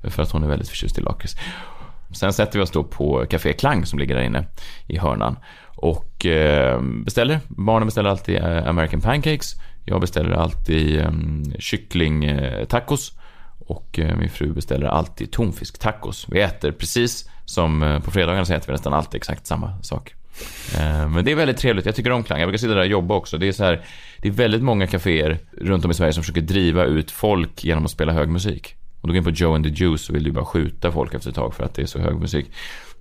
för 0.02 0.22
att 0.22 0.30
hon 0.32 0.44
är 0.44 0.48
väldigt 0.48 0.68
förtjust 0.68 0.98
i 0.98 1.00
lakrits. 1.00 1.34
Sen 2.12 2.32
sätter 2.32 2.58
vi 2.58 2.64
oss 2.64 2.70
då 2.70 2.84
på 2.84 3.26
Café 3.30 3.52
Klang 3.52 3.86
som 3.86 3.98
ligger 3.98 4.14
där 4.14 4.22
inne 4.22 4.44
i 4.86 4.98
hörnan. 4.98 5.36
Och 5.82 6.26
eh, 6.26 6.82
beställer. 6.82 7.40
Barnen 7.48 7.86
beställer 7.86 8.10
alltid 8.10 8.36
eh, 8.36 8.66
American 8.68 9.00
Pancakes. 9.00 9.54
Jag 9.84 10.00
beställer 10.00 10.30
alltid 10.30 11.00
eh, 11.00 11.10
kycklingtacos. 11.58 13.12
Och 13.58 14.00
min 14.18 14.30
fru 14.30 14.52
beställer 14.52 14.86
alltid 14.86 15.32
tonfisktacos. 15.32 16.26
Vi 16.28 16.40
äter 16.40 16.72
precis 16.72 17.30
som 17.44 18.00
på 18.04 18.10
fredagarna 18.10 18.44
så 18.44 18.54
äter 18.54 18.66
vi 18.66 18.72
nästan 18.72 18.92
alltid 18.92 19.18
exakt 19.18 19.46
samma 19.46 19.82
sak. 19.82 20.14
Men 21.08 21.24
det 21.24 21.30
är 21.30 21.34
väldigt 21.34 21.56
trevligt. 21.56 21.86
Jag 21.86 21.94
tycker 21.94 22.10
om 22.10 22.22
Klang. 22.22 22.40
Jag 22.40 22.48
brukar 22.48 22.58
sitta 22.58 22.74
där 22.74 22.80
och 22.80 22.86
jobba 22.86 23.14
också. 23.14 23.38
Det 23.38 23.48
är, 23.48 23.52
så 23.52 23.64
här, 23.64 23.84
det 24.18 24.28
är 24.28 24.32
väldigt 24.32 24.62
många 24.62 24.86
kaféer 24.86 25.38
runt 25.52 25.84
om 25.84 25.90
i 25.90 25.94
Sverige 25.94 26.12
som 26.12 26.22
försöker 26.22 26.40
driva 26.40 26.84
ut 26.84 27.10
folk 27.10 27.64
genom 27.64 27.84
att 27.84 27.90
spela 27.90 28.12
hög 28.12 28.28
musik. 28.28 28.76
Och 29.00 29.08
då 29.08 29.12
går 29.12 29.16
in 29.16 29.24
på 29.24 29.30
Joe 29.30 29.54
and 29.54 29.64
the 29.64 29.70
Juice 29.70 30.00
så 30.04 30.12
vill 30.12 30.24
du 30.24 30.32
bara 30.32 30.44
skjuta 30.44 30.92
folk 30.92 31.14
efter 31.14 31.28
ett 31.30 31.36
tag 31.36 31.54
för 31.54 31.64
att 31.64 31.74
det 31.74 31.82
är 31.82 31.86
så 31.86 31.98
hög 31.98 32.14
musik. 32.20 32.46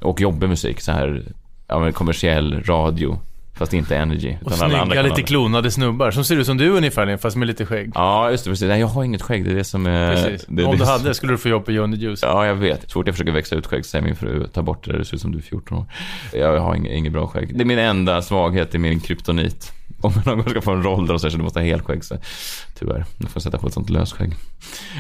Och 0.02 0.22
jobbig 0.22 0.50
musik, 0.50 0.82
så 0.82 0.92
här 0.92 1.24
ja, 1.68 1.92
kommersiell 1.92 2.64
radio. 2.64 3.20
Fast 3.60 3.74
inte 3.74 3.98
energy. 3.98 4.36
Och 4.46 4.52
snygga, 4.54 4.84
lite 4.84 4.96
kanaler. 4.96 5.22
klonade 5.24 5.72
snubbar. 5.72 6.12
Som 6.12 6.24
ser 6.24 6.38
ut 6.38 6.46
som 6.46 6.58
du 6.58 6.70
ungefär, 6.70 7.18
fast 7.18 7.38
med 7.38 7.48
lite 7.48 7.66
skägg. 7.66 7.92
Ja, 7.96 8.32
just 8.32 8.44
det. 8.44 8.50
Precis. 8.50 8.68
Nej, 8.68 8.80
jag 8.80 8.88
har 8.88 9.04
inget 9.04 9.22
skägg. 9.22 9.46
Det 9.46 9.52
är 9.52 9.56
det 9.56 9.64
som 9.64 9.86
är... 9.86 10.16
Precis. 10.16 10.46
Det 10.48 10.64
Om 10.64 10.72
det 10.72 10.78
du 10.78 10.86
som- 10.86 10.88
hade 10.88 11.14
skulle 11.14 11.34
du 11.34 11.38
få 11.38 11.50
jobb 11.50 11.66
på 11.66 11.72
the 11.72 11.96
Juice. 11.98 12.20
Ja, 12.22 12.46
jag 12.46 12.56
vet. 12.56 12.82
Så 12.82 12.90
fort 12.90 13.08
jag 13.08 13.16
försöker 13.16 13.32
växa 13.32 13.56
ut 13.56 13.68
skägg 13.68 13.86
så 13.86 13.90
säger 13.90 14.06
min 14.06 14.16
fru, 14.16 14.48
ta 14.54 14.62
bort 14.62 14.86
det 14.86 14.92
där, 14.92 15.00
det 15.00 15.06
ser 15.06 15.16
ut 15.16 15.22
som 15.22 15.32
du 15.32 15.38
är 15.38 15.42
14 15.42 15.78
år. 15.78 15.86
Jag 16.34 16.60
har 16.60 16.76
inget, 16.76 16.92
inget 16.92 17.14
bra 17.14 17.28
skägg. 17.28 17.58
Det 17.58 17.64
är 17.64 17.66
min 17.66 17.80
enda 17.80 18.22
svaghet, 18.22 18.72
det 18.72 18.78
är 18.78 18.80
min 18.80 19.00
kryptonit. 19.00 19.74
Om 20.02 20.14
någon 20.26 20.38
gång 20.38 20.50
ska 20.50 20.62
få 20.62 20.72
en 20.72 20.84
roll 20.84 21.08
där 21.08 21.14
och 21.14 21.22
säger 21.22 21.32
så 21.32 21.38
du 21.38 21.44
måste 21.44 21.60
ha 21.60 21.66
helskägg 21.66 22.04
så 22.04 22.16
tyvärr, 22.80 23.06
du 23.18 23.28
får 23.28 23.40
sätta 23.40 23.58
på 23.58 23.68
ett 23.68 23.74
sånt 23.74 23.90
lösskägg. 23.90 24.36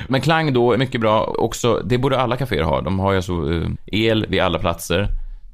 Men 0.08 0.22
Klang 0.22 0.54
då 0.54 0.74
är 0.74 0.78
mycket 0.78 1.02
bra. 1.02 1.24
Också, 1.24 1.82
det 1.86 1.98
borde 1.98 2.20
alla 2.20 2.38
kaféer 2.38 2.64
ha. 2.64 2.82
De 2.82 3.00
har 3.00 3.12
ju 3.12 3.16
alltså 3.16 3.54
eh, 3.54 3.70
el 3.86 4.26
vid 4.30 4.42
alla 4.42 4.60
platser, 4.60 5.08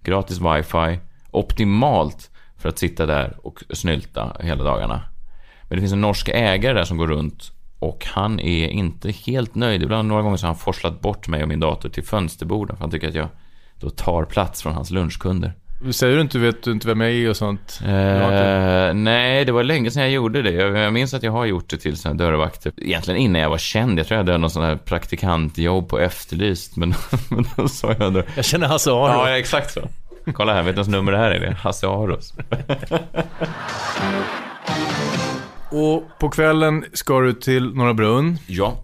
gratis 0.03 0.39
wifi, 0.39 0.99
optimalt 1.31 2.29
för 2.57 2.69
att 2.69 2.79
sitta 2.79 3.05
där 3.05 3.37
och 3.43 3.63
snylta 3.69 4.37
hela 4.39 4.63
dagarna. 4.63 5.01
Men 5.69 5.77
det 5.77 5.81
finns 5.81 5.93
en 5.93 6.01
norsk 6.01 6.29
ägare 6.29 6.73
där 6.73 6.83
som 6.83 6.97
går 6.97 7.07
runt 7.07 7.51
och 7.79 8.05
han 8.05 8.39
är 8.39 8.67
inte 8.67 9.11
helt 9.11 9.55
nöjd. 9.55 9.83
Ibland 9.83 10.07
några 10.07 10.21
gånger 10.21 10.37
så 10.37 10.45
har 10.45 10.53
han 10.53 10.59
forslat 10.59 11.01
bort 11.01 11.27
mig 11.27 11.41
och 11.41 11.47
min 11.47 11.59
dator 11.59 11.89
till 11.89 12.03
fönsterborden 12.03 12.75
för 12.75 12.83
han 12.83 12.91
tycker 12.91 13.07
att 13.07 13.15
jag 13.15 13.27
då 13.79 13.89
tar 13.89 14.25
plats 14.25 14.61
från 14.61 14.73
hans 14.73 14.91
lunchkunder. 14.91 15.53
Säger 15.91 16.15
du 16.15 16.22
inte, 16.22 16.39
vet 16.39 16.63
du 16.63 16.72
inte 16.72 16.88
vem 16.88 17.01
jag 17.01 17.12
är 17.12 17.29
och 17.29 17.38
sånt? 17.38 17.79
Har 17.86 18.24
inte- 18.24 18.91
nej, 18.96 19.46
det 19.46 19.51
var 19.51 19.63
länge 19.63 19.91
sedan 19.91 20.01
jag 20.03 20.12
gjorde 20.12 20.41
det. 20.41 20.51
Jag, 20.51 20.77
jag 20.77 20.94
minns 20.94 21.13
att 21.13 21.24
jag 21.24 21.32
har 21.32 21.46
gjort 21.46 21.70
det 21.70 21.77
till 21.77 21.98
här 22.05 22.13
dörrvakter. 22.13 22.72
Egentligen 22.77 23.20
innan 23.20 23.41
jag 23.41 23.50
var 23.50 23.58
känd. 23.58 24.00
Jag 24.00 24.08
tror 24.08 24.15
jag 24.17 24.25
hade 24.25 24.38
någon 24.38 24.50
sån 24.50 24.63
här 24.63 24.75
praktikantjobb 24.75 25.89
på 25.89 26.00
Efterlyst. 26.00 26.77
Men, 26.77 26.94
men 27.29 27.46
då 27.55 27.67
sa 27.67 27.96
jag 28.00 28.13
då... 28.13 28.24
Jag 28.36 28.46
känner 28.46 28.67
Hasse 28.67 28.91
Aro. 28.91 29.08
Ja, 29.08 29.29
ja, 29.29 29.38
exakt 29.38 29.72
så. 29.74 29.82
Kolla 30.34 30.53
här, 30.53 30.63
vet 30.63 30.75
du 30.75 30.82
vems 30.82 30.88
nummer 30.88 31.12
det 31.12 31.17
här 31.17 31.32
är? 31.32 31.39
Det 31.39 31.48
är 31.48 31.51
Hasse 31.51 31.88
Aros. 31.88 32.34
Och 35.72 36.03
på 36.20 36.29
kvällen 36.29 36.86
ska 36.94 37.20
du 37.20 37.34
till 37.34 37.74
Norra 37.74 37.94
Brunn. 37.94 38.38
Ja. 38.48 38.84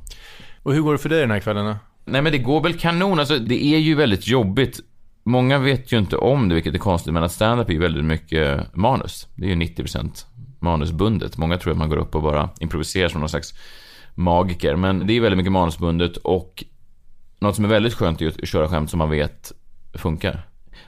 Och 0.64 0.74
hur 0.74 0.82
går 0.82 0.92
det 0.92 0.98
för 1.00 1.10
dig 1.10 1.20
den 1.22 1.32
här 1.32 1.40
kvällen 1.40 1.66
då? 1.66 1.76
Nej 2.06 2.22
men 2.22 2.32
det 2.32 2.38
går 2.38 2.62
väl 2.62 2.80
kanon. 2.80 3.20
Alltså, 3.20 3.38
det 3.38 3.64
är 3.66 3.78
ju 3.78 3.96
väldigt 3.96 4.28
jobbigt. 4.28 4.80
Många 5.24 5.60
vet 5.60 5.92
ju 5.92 5.98
inte 5.98 6.18
om 6.18 6.50
det, 6.50 6.56
vilket 6.56 6.74
är 6.74 6.80
konstigt, 6.80 7.13
men 7.13 7.24
att 7.24 7.32
stand-up 7.32 7.70
är 7.70 7.74
ju 7.74 7.80
väldigt 7.80 8.06
mycket 8.06 8.75
manus. 8.75 9.28
Det 9.36 9.46
är 9.46 9.50
ju 9.50 9.56
90% 9.56 10.25
manusbundet. 10.60 11.38
Många 11.38 11.58
tror 11.58 11.72
att 11.72 11.78
man 11.78 11.90
går 11.90 11.98
upp 11.98 12.16
och 12.16 12.22
bara 12.22 12.50
improviserar 12.60 13.10
som 13.10 13.20
någon 13.20 13.30
slags 13.30 13.54
magiker. 14.16 14.75
Men 14.75 15.08
det 15.08 15.13
är 15.13 15.22
väldigt 15.22 15.38
mycket 15.38 15.51
manusbundet 15.51 16.18
och 16.18 16.63
något 17.40 17.56
som 17.56 17.66
är 17.66 17.70
väldigt 17.70 17.94
skönt 17.94 18.22
är 18.22 18.25
ju 18.25 18.32
att 18.32 18.48
köra 18.48 18.68
skämt 18.68 18.90
som 18.90 18.98
man 18.98 19.10
vet 19.10 19.51
funkar. 19.94 20.48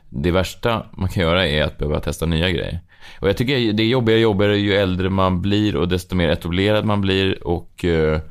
Det 0.09 0.31
värsta 0.31 0.85
man 0.91 1.09
kan 1.09 1.23
göra 1.23 1.47
är 1.47 1.63
att 1.63 1.77
behöva 1.77 1.99
testa 1.99 2.25
nya 2.25 2.49
grejer. 2.49 2.79
Och 3.19 3.29
jag 3.29 3.37
tycker 3.37 3.73
det 3.73 3.83
är 3.83 3.87
jobbigare 3.87 4.17
och 4.17 4.23
jobbigare 4.23 4.57
ju 4.57 4.73
äldre 4.73 5.09
man 5.09 5.41
blir 5.41 5.75
och 5.75 5.87
desto 5.87 6.15
mer 6.15 6.29
etablerad 6.29 6.85
man 6.85 7.01
blir 7.01 7.47
och 7.47 7.85
eh, 7.85 8.21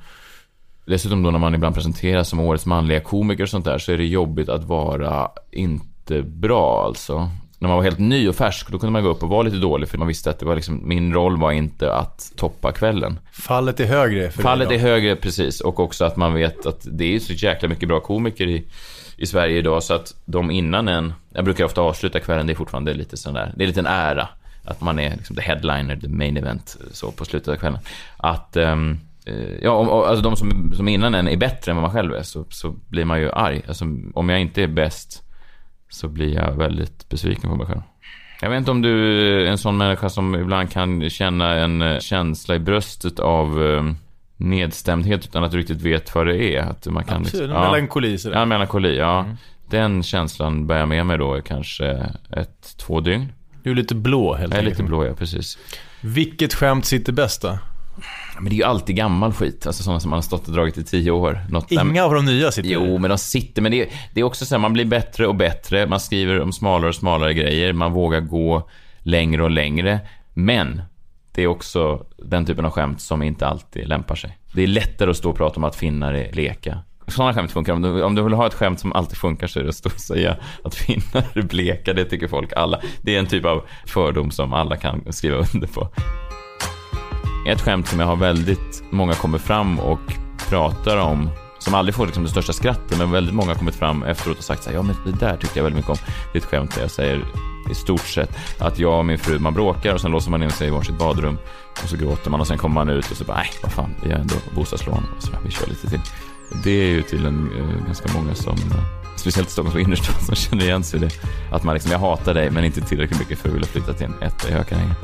Dessutom 0.87 1.23
då 1.23 1.31
när 1.31 1.39
man 1.39 1.55
ibland 1.55 1.75
presenteras 1.75 2.29
som 2.29 2.41
årets 2.41 2.67
manliga 2.67 3.01
komiker 3.01 3.43
och 3.43 3.49
sånt 3.49 3.65
där 3.65 3.79
så 3.79 3.93
är 3.93 3.99
det 3.99 4.07
jobbigt 4.07 4.49
att 4.49 4.65
vara 4.65 5.29
inte 5.51 5.92
bra 6.25 6.85
alltså. 6.85 7.31
när 7.59 7.69
man 7.69 7.77
var 7.77 7.85
helt 7.85 7.99
ny 7.99 8.29
och 8.29 8.35
färsk, 8.37 8.71
då 8.71 8.79
kunde 8.79 8.93
man 8.93 9.03
gå 9.03 9.09
upp 9.09 9.23
och 9.23 9.29
vara 9.29 9.43
lite 9.43 9.57
dålig 9.57 9.89
för 9.89 9.99
man 9.99 10.09
visste 10.09 10.31
att 10.31 10.39
det 10.39 10.47
var 10.47 10.55
liksom, 10.57 10.89
min 10.89 11.13
roll 11.15 11.41
var 11.41 11.53
inte 11.53 11.95
att 11.95 12.33
toppa 12.37 12.73
kvällen. 12.73 13.19
Fallet 13.33 13.81
är 13.81 13.87
högre 13.87 14.31
Fallet 14.31 14.71
är 14.71 14.79
högre, 14.79 15.17
precis. 15.17 15.61
Och 15.61 15.81
också 15.81 16.05
att 16.05 16.17
man 16.17 16.35
vet 16.35 16.67
att 16.67 16.87
det 16.91 17.15
är 17.15 17.19
så 17.19 17.33
jäkla 17.33 17.69
mycket 17.69 17.89
bra 17.89 18.01
komiker 18.01 18.47
i, 18.47 18.65
i 19.17 19.27
Sverige 19.27 19.59
idag, 19.59 19.83
så 19.83 19.95
att 19.95 20.15
de 20.25 20.51
innan 20.51 20.89
en... 20.89 21.13
Jag 21.35 21.45
brukar 21.45 21.65
ofta 21.65 21.81
avsluta 21.81 22.21
kvällen, 22.21 22.47
det 22.47 22.53
är 22.53 22.55
fortfarande 22.55 22.95
lite 22.95 23.17
sån 23.17 23.35
där... 23.35 23.53
Det 23.57 23.65
är 23.65 23.67
lite 23.69 23.81
en 23.81 23.87
ära. 23.87 24.29
Att 24.65 24.81
man 24.81 24.99
är 24.99 25.11
liksom 25.17 25.37
the 25.37 25.43
headliner, 25.43 25.97
the 25.97 26.09
main 26.09 26.37
event, 26.37 26.77
så 26.93 27.11
på 27.11 27.25
slutet 27.25 27.49
av 27.49 27.57
kvällen. 27.57 27.79
Att... 28.17 28.57
eh, 28.57 28.77
Ja, 29.63 29.71
om- 29.71 29.89
alltså 29.89 30.23
de 30.23 30.37
som, 30.37 30.73
som 30.77 30.89
innan 30.89 31.15
en 31.15 31.29
är 31.29 31.37
bättre 31.37 31.71
än 31.73 31.77
vad 31.77 31.83
man 31.83 31.93
själv 31.93 32.15
är, 32.15 32.23
så, 32.23 32.45
så 32.49 32.75
blir 32.89 33.05
man 33.05 33.21
ju 33.21 33.31
arg. 33.33 33.63
Alltså, 33.69 33.85
om 34.15 34.29
jag 34.29 34.41
inte 34.41 34.63
är 34.63 34.67
bäst, 34.67 35.23
så 35.93 36.09
blir 36.09 36.35
jag 36.35 36.53
väldigt 36.57 37.09
besviken 37.09 37.51
på 37.51 37.57
mig 37.57 37.67
själv. 37.67 37.81
Jag 38.41 38.51
vet 38.51 38.59
inte 38.59 38.71
om 38.71 38.83
du 38.83 39.21
är 39.43 39.47
en 39.51 39.59
sån 39.59 39.77
människa 39.77 40.09
som 40.09 40.35
ibland 40.35 40.71
kan 40.73 41.11
känna 41.11 41.55
en 41.55 41.83
eh, 41.83 41.99
känsla 41.99 42.55
i 42.55 42.59
bröstet 42.59 43.19
av 43.19 43.67
eh, 43.67 43.93
nedstämdhet 44.37 45.25
utan 45.25 45.45
att 45.45 45.51
du 45.51 45.59
riktigt 45.59 45.83
vet 45.83 46.15
vad 46.15 46.27
det 46.27 46.57
är. 46.57 46.61
Att 46.63 46.87
man 46.87 47.05
kan 47.05 47.17
Absolut, 47.23 47.49
liksom, 47.49 47.63
melankoli 47.63 48.19
sådär. 48.19 48.37
Ja, 48.37 48.45
melankoli, 48.45 48.99
ja. 48.99 49.21
Mm. 49.21 49.37
Den 49.71 50.03
känslan 50.03 50.67
bär 50.67 50.79
jag 50.79 50.89
med 50.89 51.07
mig 51.07 51.19
då 51.19 51.41
kanske 51.43 51.87
ett, 52.31 52.77
två 52.77 53.01
dygn. 53.01 53.33
Du 53.63 53.71
är 53.71 53.75
lite 53.75 53.95
blå 53.95 54.35
helt 54.35 54.53
Jag 54.55 54.59
är 54.59 54.63
enkelt. 54.63 54.79
lite 54.79 54.89
blå, 54.89 55.07
ja, 55.07 55.15
precis. 55.15 55.59
Vilket 56.01 56.55
skämt 56.55 56.85
sitter 56.85 57.13
bäst 57.13 57.43
då? 57.43 57.59
Men 58.37 58.45
det 58.45 58.51
är 58.55 58.57
ju 58.57 58.63
alltid 58.65 58.97
gammal 58.97 59.33
skit, 59.33 59.67
alltså 59.67 59.83
sådana 59.83 60.01
som 60.01 60.11
man 60.11 60.17
har 60.17 60.23
stått 60.23 60.49
och 60.49 60.55
dragit 60.55 60.79
i 60.79 60.85
tio 60.85 61.11
år. 61.11 61.41
Något 61.51 61.69
där- 61.69 61.81
Inga 61.91 62.05
av 62.05 62.15
de 62.15 62.25
nya 62.25 62.51
sitter 62.53 62.71
Jo, 62.71 62.99
men 62.99 63.09
de 63.11 63.19
sitter. 63.19 63.63
Men 63.63 63.73
det 63.73 63.83
är, 63.83 63.89
det 64.15 64.21
är 64.21 64.25
också 64.25 64.47
så 64.47 64.55
här, 64.55 64.61
man 64.61 64.73
blir 64.73 64.85
bättre 64.85 65.27
och 65.27 65.35
bättre. 65.35 65.87
Man 65.87 66.01
skriver 66.01 66.41
om 66.41 66.53
smalare 66.53 66.89
och 66.89 66.95
smalare 66.95 67.35
grejer. 67.35 67.73
Man 67.73 67.93
vågar 67.93 68.21
gå 68.21 68.69
längre 68.99 69.43
och 69.43 69.51
längre. 69.51 70.01
Men 70.35 70.83
det 71.35 71.43
är 71.43 71.47
också 71.47 72.07
den 72.19 72.47
typen 72.47 72.65
av 72.65 72.71
skämt 72.71 73.01
som 73.01 73.23
inte 73.23 73.47
alltid 73.47 73.89
lämpar 73.89 74.15
sig. 74.15 74.39
Det 74.55 74.63
är 74.63 74.67
lättare 74.67 75.11
att 75.11 75.17
stå 75.17 75.31
och 75.31 75.37
prata 75.37 75.57
om 75.57 75.65
att 75.65 75.77
finnar 75.77 76.15
är 76.15 76.33
leka. 76.33 76.79
Sådana 77.07 77.35
skämt 77.35 77.53
funkar. 77.53 77.73
Om 77.73 77.83
du, 77.83 78.03
om 78.03 78.15
du 78.15 78.23
vill 78.23 78.33
ha 78.33 78.47
ett 78.47 78.55
skämt 78.55 78.81
som 78.81 78.93
alltid 78.93 79.17
funkar 79.19 79.47
så 79.47 79.59
är 79.59 79.63
det 79.63 79.69
att 79.69 79.75
stå 79.75 79.89
och 79.95 80.01
säga 80.01 80.37
att 80.65 80.75
finnar 80.75 81.25
är 81.35 81.43
bleka. 81.43 81.93
Det 81.93 82.05
tycker 82.05 82.29
folk 82.29 82.53
alla. 82.57 82.81
Det 83.03 83.15
är 83.15 83.19
en 83.19 83.27
typ 83.27 83.45
av 83.45 83.65
fördom 83.87 84.31
som 84.31 84.53
alla 84.53 84.77
kan 84.77 85.13
skriva 85.13 85.37
under 85.55 85.67
på. 85.67 85.89
Ett 87.49 87.61
skämt 87.61 87.89
som 87.89 88.01
jag 88.01 88.07
har 88.07 88.17
väldigt 88.17 88.83
många 88.91 89.15
kommer 89.15 89.39
fram 89.39 89.79
och 89.79 90.01
pratar 90.49 90.97
om 90.97 91.31
som 91.59 91.75
aldrig 91.75 91.95
får 91.95 92.07
liksom 92.07 92.23
det 92.23 92.31
största 92.31 92.53
skrattet, 92.53 92.99
men 92.99 93.11
väldigt 93.11 93.35
många 93.35 93.49
har 93.49 93.55
kommit 93.55 93.75
fram 93.75 94.03
efteråt 94.03 94.39
och 94.39 94.45
sagt 94.45 94.63
så 94.63 94.71
här, 94.71 94.77
ja 94.77 94.83
men 94.83 94.97
det 95.05 95.27
där 95.27 95.37
tyckte 95.37 95.59
jag 95.59 95.65
väldigt 95.65 95.77
mycket 95.77 95.91
om. 95.91 95.97
Det 96.33 96.39
är 96.39 96.43
ett 96.43 96.49
skämt 96.49 96.75
där 96.75 96.83
jag 96.83 96.91
säger 96.91 97.25
i 97.71 97.75
stort 97.75 98.01
sett 98.01 98.37
att 98.59 98.79
jag 98.79 98.99
och 98.99 99.07
min 99.07 99.19
fru, 99.19 99.39
man 99.39 99.55
bråkar 99.55 99.95
och 99.95 100.01
sen 100.01 100.11
låser 100.11 100.31
man 100.31 100.43
in 100.43 100.51
sig 100.51 100.69
i 100.69 100.71
varsitt 100.71 100.99
badrum 100.99 101.39
och 101.83 101.89
så 101.89 101.97
gråter 101.97 102.31
man 102.31 102.41
och 102.41 102.47
sen 102.47 102.59
kommer 102.59 102.75
man 102.75 102.89
ut 102.89 103.11
och 103.11 103.17
så 103.17 103.25
bara, 103.25 103.37
nej 103.37 103.51
vad 103.63 103.73
fan, 103.73 103.95
vi 104.03 104.13
har 104.13 104.19
ändå 104.19 104.35
bostadslån 104.55 105.05
och 105.17 105.23
så 105.23 105.31
där, 105.31 105.39
vi 105.45 105.51
kör 105.51 105.67
lite 105.67 105.91
till. 105.91 106.01
Det 106.65 106.71
är 106.71 106.89
ju 106.89 107.03
till 107.03 107.27
en, 107.27 107.51
eh, 107.59 107.87
ganska 107.87 108.13
många 108.13 108.35
som, 108.35 108.53
eh, 108.53 109.17
speciellt 109.17 109.49
i 109.49 109.53
Stockholms 109.53 109.87
innerstad, 109.87 110.23
som 110.23 110.35
känner 110.35 110.65
igen 110.65 110.85
sig 110.85 111.01
i 111.01 111.03
det. 111.03 111.11
Att 111.53 111.65
man 111.65 111.75
liksom, 111.75 111.93
jag 111.93 111.99
hatar 111.99 112.35
dig 112.35 112.51
men 112.51 112.65
inte 112.65 112.81
tillräckligt 112.81 113.19
mycket 113.19 113.39
för 113.39 113.49
att 113.49 113.55
vilja 113.55 113.69
flytta 113.69 113.93
till 113.93 114.07
en 114.07 114.23
etta 114.23 114.49
i 114.49 114.53
Hökarängen. 114.53 114.95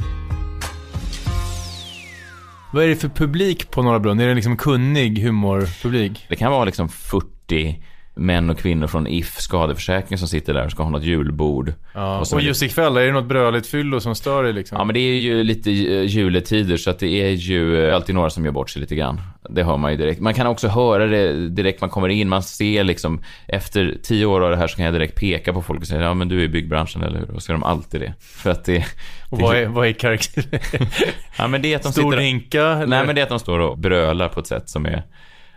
Vad 2.71 2.85
är 2.85 2.89
det 2.89 2.97
för 2.97 3.09
publik 3.09 3.71
på 3.71 3.83
Norra 3.83 3.99
Brunn? 4.01 4.21
Är 4.21 4.29
det 4.29 4.35
liksom 4.35 4.57
kunnig 4.57 5.23
humorpublik? 5.23 6.27
Det 6.29 6.37
kan 6.37 6.53
vara 6.53 6.65
liksom 6.65 6.89
40 6.89 7.83
män 8.19 8.51
och 8.51 8.59
kvinnor 8.59 8.87
från 8.87 9.07
If 9.07 9.41
skadeförsäkring 9.41 10.19
som 10.19 10.29
sitter 10.29 10.55
där 10.55 10.65
och 10.65 10.71
ska 10.71 10.83
ha 10.83 10.91
något 10.91 11.03
julbord. 11.03 11.73
Ja. 11.95 12.19
Och 12.19 12.33
Och, 12.33 12.43
just 12.43 12.63
ikväll, 12.63 12.97
är 12.97 13.07
det 13.07 13.13
något 13.13 13.29
bröligt 13.29 13.67
fyllo 13.67 14.01
som 14.01 14.15
stör 14.15 14.43
dig 14.43 14.53
liksom? 14.53 14.79
Ja 14.79 14.85
men 14.85 14.95
det 14.95 15.01
är 15.01 15.15
ju 15.15 15.45
lite 15.45 15.71
eh, 15.71 16.03
juletider 16.03 16.77
så 16.77 16.91
att 16.91 16.99
det 16.99 17.23
är 17.23 17.31
ju 17.31 17.87
eh, 17.87 17.95
alltid 17.95 18.15
några 18.15 18.31
som 18.31 18.45
gör 18.45 18.53
bort 18.53 18.71
sig 18.71 18.81
lite 18.81 18.95
grann. 18.95 19.21
Det 19.51 19.63
hör 19.63 19.77
man 19.77 19.91
ju 19.91 19.97
direkt. 19.97 20.21
Man 20.21 20.35
kan 20.35 20.47
också 20.47 20.69
höra 20.69 21.07
det 21.07 21.49
direkt 21.49 21.81
man 21.81 21.91
kommer 21.91 22.09
in. 22.09 22.29
Man 22.29 22.43
ser 22.43 22.85
liksom, 22.85 23.23
efter 23.47 23.99
tio 24.03 24.27
år 24.27 24.41
av 24.41 24.51
det 24.51 24.57
här 24.57 24.67
så 24.67 24.77
kan 24.77 24.85
jag 24.85 24.95
direkt 24.95 25.21
peka 25.21 25.53
på 25.53 25.63
folk 25.63 25.81
och 25.81 25.87
säga 25.87 26.03
ja 26.03 26.15
men 26.15 26.29
du 26.29 26.41
är 26.41 26.45
i 26.45 26.49
byggbranschen 26.49 27.03
eller 27.03 27.19
hur? 27.19 27.31
Och 27.31 27.43
så 27.43 27.53
är 27.53 27.55
de 27.55 27.63
alltid 27.63 28.01
det. 28.01 28.15
För 28.21 28.51
att 28.51 28.65
det... 28.65 28.85
och 29.31 29.39
vad 29.41 29.57
är, 29.57 29.67
vad 29.67 29.87
är 29.87 29.93
karaktär? 29.93 30.45
Ja 31.39 31.49
men 31.49 31.63
det 31.63 31.73
är 31.73 31.77
att 31.77 31.83
de 31.83 31.93
Stor 31.93 32.13
sitter... 32.13 32.59
Eller? 32.59 32.87
Nej 32.87 33.07
men 33.07 33.15
det 33.15 33.21
är 33.21 33.23
att 33.23 33.29
de 33.29 33.39
står 33.39 33.59
och 33.59 33.79
brölar 33.79 34.29
på 34.29 34.41
ett 34.41 34.47
sätt 34.47 34.69
som 34.69 34.87
är... 34.87 35.03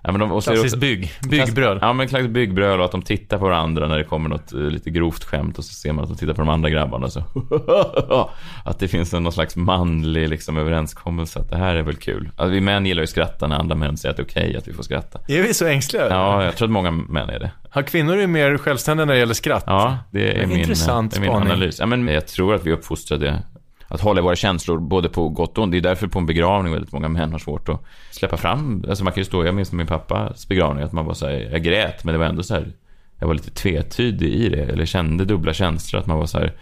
Ja, 0.03 0.11
men 0.11 0.19
de, 0.19 0.31
och 0.31 0.37
är 0.47 0.51
det 0.51 0.55
Klassiskt 0.55 0.75
också- 0.75 0.79
bygg. 0.79 1.11
Byggbröl. 1.29 1.79
Ja, 1.81 1.93
men 1.93 2.07
klassiskt 2.07 2.31
byggbröl 2.31 2.79
och 2.79 2.85
att 2.85 2.91
de 2.91 3.01
tittar 3.01 3.37
på 3.37 3.45
varandra 3.45 3.87
när 3.87 3.97
det 3.97 4.03
kommer 4.03 4.29
något 4.29 4.53
eh, 4.53 4.59
lite 4.59 4.89
grovt 4.89 5.23
skämt 5.23 5.57
och 5.57 5.63
så 5.65 5.73
ser 5.73 5.93
man 5.93 6.03
att 6.03 6.09
de 6.09 6.17
tittar 6.17 6.33
på 6.33 6.41
de 6.41 6.49
andra 6.49 6.69
grabbarna 6.69 7.09
så 7.09 7.23
Att 8.65 8.79
det 8.79 8.87
finns 8.87 9.13
en, 9.13 9.23
någon 9.23 9.31
slags 9.33 9.55
manlig 9.55 10.29
liksom, 10.29 10.57
överenskommelse 10.57 11.39
att 11.39 11.49
det 11.49 11.57
här 11.57 11.75
är 11.75 11.81
väl 11.81 11.95
kul. 11.95 12.29
Alltså, 12.35 12.51
vi 12.53 12.61
män 12.61 12.85
gillar 12.85 13.01
ju 13.01 13.03
att 13.03 13.09
skratta 13.09 13.47
när 13.47 13.55
andra 13.55 13.75
män 13.75 13.97
säger 13.97 14.11
att 14.11 14.17
det 14.17 14.23
är 14.23 14.25
okej 14.25 14.57
att 14.57 14.67
vi 14.67 14.73
får 14.73 14.83
skratta. 14.83 15.19
Är 15.27 15.41
vi 15.41 15.53
så 15.53 15.65
ängsliga? 15.65 16.09
Ja, 16.09 16.43
jag 16.43 16.55
tror 16.55 16.67
att 16.67 16.71
många 16.71 16.91
män 16.91 17.29
är 17.29 17.39
det. 17.39 17.51
Har 17.69 17.81
kvinnor 17.81 18.17
är 18.17 18.27
mer 18.27 18.57
självständiga 18.57 19.05
när 19.05 19.13
det 19.13 19.19
gäller 19.19 19.33
skratt? 19.33 19.63
Ja, 19.67 19.97
det 20.11 20.31
är 20.31 20.39
Men 20.39 20.49
min, 20.49 20.59
intressant 20.59 21.11
det 21.11 21.17
är 21.17 21.21
min 21.21 21.29
analys. 21.31 21.79
Ja, 21.79 21.85
men 21.85 22.07
jag 22.07 22.27
tror 22.27 22.55
att 22.55 22.65
vi 22.65 22.69
är 22.71 22.75
uppfostrade 22.75 23.43
att 23.91 24.01
hålla 24.01 24.21
våra 24.21 24.35
känslor 24.35 24.79
både 24.79 25.09
på 25.09 25.29
gott 25.29 25.57
och 25.57 25.63
ont. 25.63 25.71
Det 25.71 25.77
är 25.77 25.81
därför 25.81 26.07
på 26.07 26.19
en 26.19 26.25
begravning 26.25 26.73
väldigt 26.73 26.91
många 26.91 27.09
män 27.09 27.31
har 27.31 27.39
svårt 27.39 27.69
att 27.69 27.83
släppa 28.11 28.37
fram. 28.37 28.85
Alltså 28.89 29.03
man 29.03 29.13
kan 29.13 29.21
ju 29.21 29.25
stå, 29.25 29.45
jag 29.45 29.55
minns 29.55 29.71
min 29.71 29.87
pappas 29.87 30.47
begravning 30.47 30.83
att 30.83 30.91
man 30.91 31.05
var 31.05 31.13
så 31.13 31.25
här, 31.25 31.49
jag 31.51 31.63
grät 31.63 32.03
men 32.03 32.13
det 32.13 32.19
var 32.19 32.25
ändå 32.25 32.43
så 32.43 32.53
här, 32.53 32.71
jag 33.19 33.27
var 33.27 33.33
lite 33.33 33.51
tvetydig 33.51 34.33
i 34.33 34.49
det. 34.49 34.63
Eller 34.63 34.85
kände 34.85 35.25
dubbla 35.25 35.53
känslor. 35.53 35.99
Att 35.99 36.07
man 36.07 36.17
var 36.17 36.25
så 36.25 36.37
här, 36.37 36.53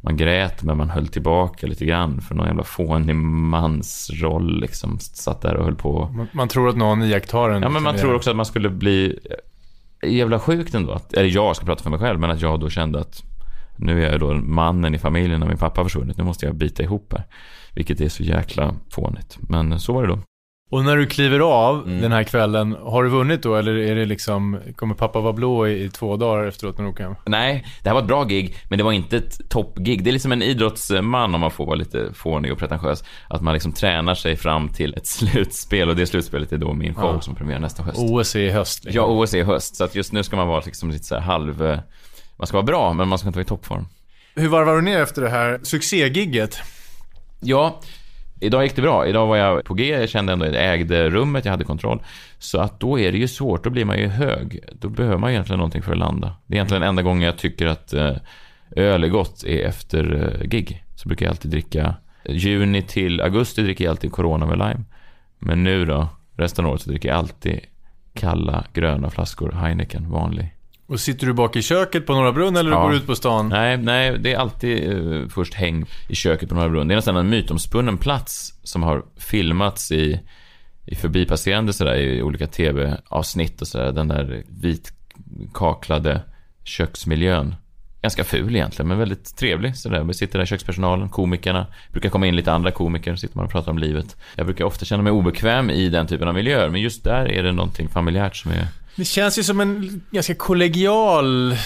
man 0.00 0.16
grät 0.16 0.62
men 0.62 0.76
man 0.76 0.90
höll 0.90 1.08
tillbaka 1.08 1.66
lite 1.66 1.84
grann 1.84 2.20
för 2.20 2.34
någon 2.34 2.46
jävla 2.46 2.64
fånig 2.64 3.16
mansroll 3.16 4.60
liksom. 4.60 4.98
Satt 4.98 5.40
där 5.42 5.56
och 5.56 5.64
höll 5.64 5.76
på. 5.76 6.10
Man, 6.14 6.28
man 6.32 6.48
tror 6.48 6.68
att 6.68 6.76
någon 6.76 7.02
iakttar 7.02 7.50
en. 7.50 7.62
Ja 7.62 7.68
men 7.68 7.82
man 7.82 7.96
tror 7.96 8.14
också 8.14 8.30
att 8.30 8.36
man 8.36 8.46
skulle 8.46 8.68
bli 8.68 9.18
jävla 10.06 10.38
sjukt 10.38 10.74
ändå. 10.74 10.92
Att, 10.92 11.12
eller 11.12 11.30
jag 11.30 11.56
ska 11.56 11.66
prata 11.66 11.82
för 11.82 11.90
mig 11.90 11.98
själv, 11.98 12.20
men 12.20 12.30
att 12.30 12.40
jag 12.40 12.60
då 12.60 12.70
kände 12.70 13.00
att 13.00 13.22
nu 13.78 14.04
är 14.06 14.10
jag 14.10 14.20
då 14.20 14.34
mannen 14.34 14.94
i 14.94 14.98
familjen 14.98 15.40
när 15.40 15.46
min 15.48 15.58
pappa 15.58 15.84
försvunnit. 15.84 16.16
Nu 16.18 16.24
måste 16.24 16.46
jag 16.46 16.54
bita 16.54 16.82
ihop 16.82 17.12
här. 17.12 17.24
Vilket 17.74 18.00
är 18.00 18.08
så 18.08 18.22
jäkla 18.22 18.74
fånigt. 18.90 19.36
Men 19.40 19.80
så 19.80 19.92
var 19.92 20.02
det 20.02 20.08
då. 20.08 20.18
Och 20.70 20.84
när 20.84 20.96
du 20.96 21.06
kliver 21.06 21.40
av 21.40 21.82
Mm. 21.86 22.00
den 22.00 22.12
här 22.12 22.22
kvällen, 22.22 22.76
har 22.82 23.02
du 23.02 23.08
vunnit 23.08 23.42
då? 23.42 23.54
Eller 23.54 23.76
är 23.76 23.94
det 23.96 24.04
liksom, 24.04 24.58
kommer 24.76 24.94
pappa 24.94 25.20
vara 25.20 25.32
blå 25.32 25.66
i, 25.68 25.84
i 25.84 25.88
två 25.88 26.16
dagar 26.16 26.46
efteråt 26.46 26.78
när 26.78 26.84
du 26.84 26.90
åker 26.90 27.04
hem? 27.04 27.14
Nej, 27.26 27.64
det 27.82 27.88
här 27.88 27.94
var 27.94 28.00
ett 28.02 28.08
bra 28.08 28.24
gig, 28.24 28.56
men 28.68 28.78
det 28.78 28.84
var 28.84 28.92
inte 28.92 29.16
ett 29.16 29.48
toppgig. 29.50 30.04
Det 30.04 30.10
är 30.10 30.12
liksom 30.12 30.32
en 30.32 30.42
idrottsman, 30.42 31.34
om 31.34 31.40
man 31.40 31.50
får 31.50 31.66
vara 31.66 31.76
lite 31.76 32.14
fånig 32.14 32.52
och 32.52 32.58
pretentiös, 32.58 33.04
att 33.28 33.40
man 33.42 33.54
liksom 33.54 33.72
tränar 33.72 34.14
sig 34.14 34.36
fram 34.36 34.68
till 34.68 34.94
ett 34.94 35.06
slutspel 35.40 35.88
och 35.88 35.96
det 35.96 36.06
slutspelet 36.06 36.52
är 36.52 36.58
då 36.58 36.72
min 36.72 36.94
show 36.94 37.14
Ja. 37.14 37.20
som 37.20 37.34
premiär 37.34 37.58
nästa 37.58 37.82
höst. 37.82 37.98
OS 37.98 38.36
är 38.36 38.40
i 38.40 38.50
höst. 38.50 38.84
liksom. 38.84 39.02
Ja, 39.02 39.06
OS 39.22 39.34
är 39.34 39.38
i 39.38 39.42
höst, 39.42 39.76
så 39.76 39.84
att 39.84 39.94
just 39.94 40.12
nu 40.12 40.22
ska 40.22 40.36
man 40.36 40.48
vara 40.48 40.62
liksom 40.66 40.90
lite 40.90 41.04
så 41.04 41.14
här 41.14 41.22
halv... 41.22 41.78
eh, 42.36 42.38
Man 42.38 42.46
ska 42.46 42.56
vara 42.56 42.66
bra, 42.66 42.92
men 42.92 43.08
man 43.08 43.18
ska 43.18 43.28
inte 43.28 43.38
vara 43.38 43.44
i 43.44 43.48
toppform. 43.48 43.86
Hur 44.34 44.48
varvar 44.48 44.76
du 44.76 44.82
ner 44.82 45.02
efter 45.02 45.22
det 45.22 45.28
här 45.28 45.60
succégigget? 45.62 46.58
Ja, 47.40 47.80
idag 48.40 48.64
gick 48.64 48.76
det 48.76 48.82
bra. 48.82 49.06
Idag 49.06 49.26
var 49.26 49.36
jag 49.36 49.64
på 49.64 49.74
G, 49.74 49.88
jag 49.88 50.08
kände 50.08 50.32
ändå 50.32 50.44
att 50.46 50.54
jag 50.54 50.74
ägde 50.74 51.10
rummet, 51.10 51.44
jag 51.44 51.52
hade 51.52 51.64
kontroll. 51.64 52.02
Så 52.38 52.60
att 52.60 52.80
då 52.80 52.98
är 52.98 53.12
det 53.12 53.18
ju 53.18 53.28
svårt, 53.28 53.64
då 53.64 53.70
blir 53.70 53.84
man 53.84 53.98
ju 53.98 54.06
hög. 54.06 54.60
Då 54.72 54.88
behöver 54.88 55.18
man 55.18 55.30
egentligen 55.30 55.58
någonting 55.58 55.82
för 55.82 55.92
att 55.92 55.98
landa. 55.98 56.36
Det 56.46 56.54
är 56.54 56.56
egentligen 56.56 56.82
enda 56.82 57.02
gången 57.02 57.22
jag 57.22 57.38
tycker 57.38 57.66
att 57.66 57.92
eh, 57.92 58.16
öl 58.76 59.04
är 59.04 59.08
gott 59.08 59.44
är 59.44 59.66
efter 59.66 60.34
eh, 60.40 60.48
gig. 60.48 60.84
Så 60.96 61.08
brukar 61.08 61.26
jag 61.26 61.30
alltid 61.30 61.50
dricka, 61.50 61.94
juni 62.28 62.82
till 62.82 63.20
augusti 63.20 63.62
dricker 63.62 63.84
jag 63.84 63.90
alltid 63.90 64.12
Corona 64.12 64.46
med 64.46 64.58
lime. 64.58 64.84
Men 65.38 65.64
nu 65.64 65.84
då, 65.84 66.08
resten 66.36 66.64
av 66.64 66.70
året 66.70 66.82
så 66.82 66.90
dricker 66.90 67.08
jag 67.08 67.18
alltid 67.18 67.60
kalla 68.14 68.64
gröna 68.72 69.10
flaskor 69.10 69.52
Heineken, 69.52 70.10
vanlig. 70.10 70.55
Och 70.88 71.00
sitter 71.00 71.26
du 71.26 71.32
bak 71.32 71.56
i 71.56 71.62
köket 71.62 72.06
på 72.06 72.14
Norra 72.14 72.32
Brunn 72.32 72.56
eller 72.56 72.70
Ja. 72.70 72.82
går 72.82 72.90
du 72.90 72.96
ut 72.96 73.06
på 73.06 73.14
stan? 73.14 73.48
Nej, 73.48 73.76
nej, 73.76 74.18
det 74.18 74.32
är 74.32 74.38
alltid 74.38 74.92
eh, 74.92 75.28
först 75.28 75.54
häng 75.54 75.84
i 76.08 76.14
köket 76.14 76.48
på 76.48 76.54
Norra 76.54 76.68
Brunn. 76.68 76.88
Det 76.88 76.94
är 76.94 76.96
nästan 76.96 77.16
en 77.16 77.28
mytomspunnen 77.28 77.98
plats 77.98 78.54
som 78.62 78.82
har 78.82 79.02
filmats 79.16 79.92
i, 79.92 80.20
i 80.86 80.94
förbipasserande 80.94 81.72
sådär 81.72 81.94
i 81.94 82.22
olika 82.22 82.46
tv-avsnitt 82.46 83.60
och 83.60 83.68
sådär. 83.68 83.92
Den 83.92 84.08
där 84.08 84.42
vitkaklade 84.48 86.20
köksmiljön. 86.64 87.54
Ganska 88.02 88.24
ful 88.24 88.56
egentligen, 88.56 88.88
men 88.88 88.98
väldigt 88.98 89.36
trevlig 89.36 89.76
sådär. 89.76 90.04
Vi 90.04 90.14
sitter 90.14 90.38
där, 90.38 90.46
kökspersonalen, 90.46 91.08
komikerna. 91.08 91.66
brukar 91.92 92.08
komma 92.08 92.26
in 92.26 92.36
lite 92.36 92.52
andra 92.52 92.70
komiker, 92.70 93.16
sitter 93.16 93.36
man 93.36 93.44
och 93.44 93.50
pratar 93.52 93.72
om 93.72 93.78
livet. 93.78 94.16
Jag 94.36 94.46
brukar 94.46 94.64
ofta 94.64 94.84
känna 94.84 95.02
mig 95.02 95.12
obekväm 95.12 95.70
i 95.70 95.88
den 95.88 96.06
typen 96.06 96.28
av 96.28 96.34
miljöer, 96.34 96.68
men 96.68 96.80
just 96.80 97.04
där 97.04 97.32
är 97.32 97.42
det 97.42 97.52
någonting 97.52 97.88
familjärt 97.88 98.36
som 98.36 98.50
är... 98.50 98.66
Det 98.96 99.04
känns 99.04 99.38
ju 99.38 99.42
som 99.42 99.60
en 99.60 100.02
ganska 100.10 100.34
kollegial 100.34 101.56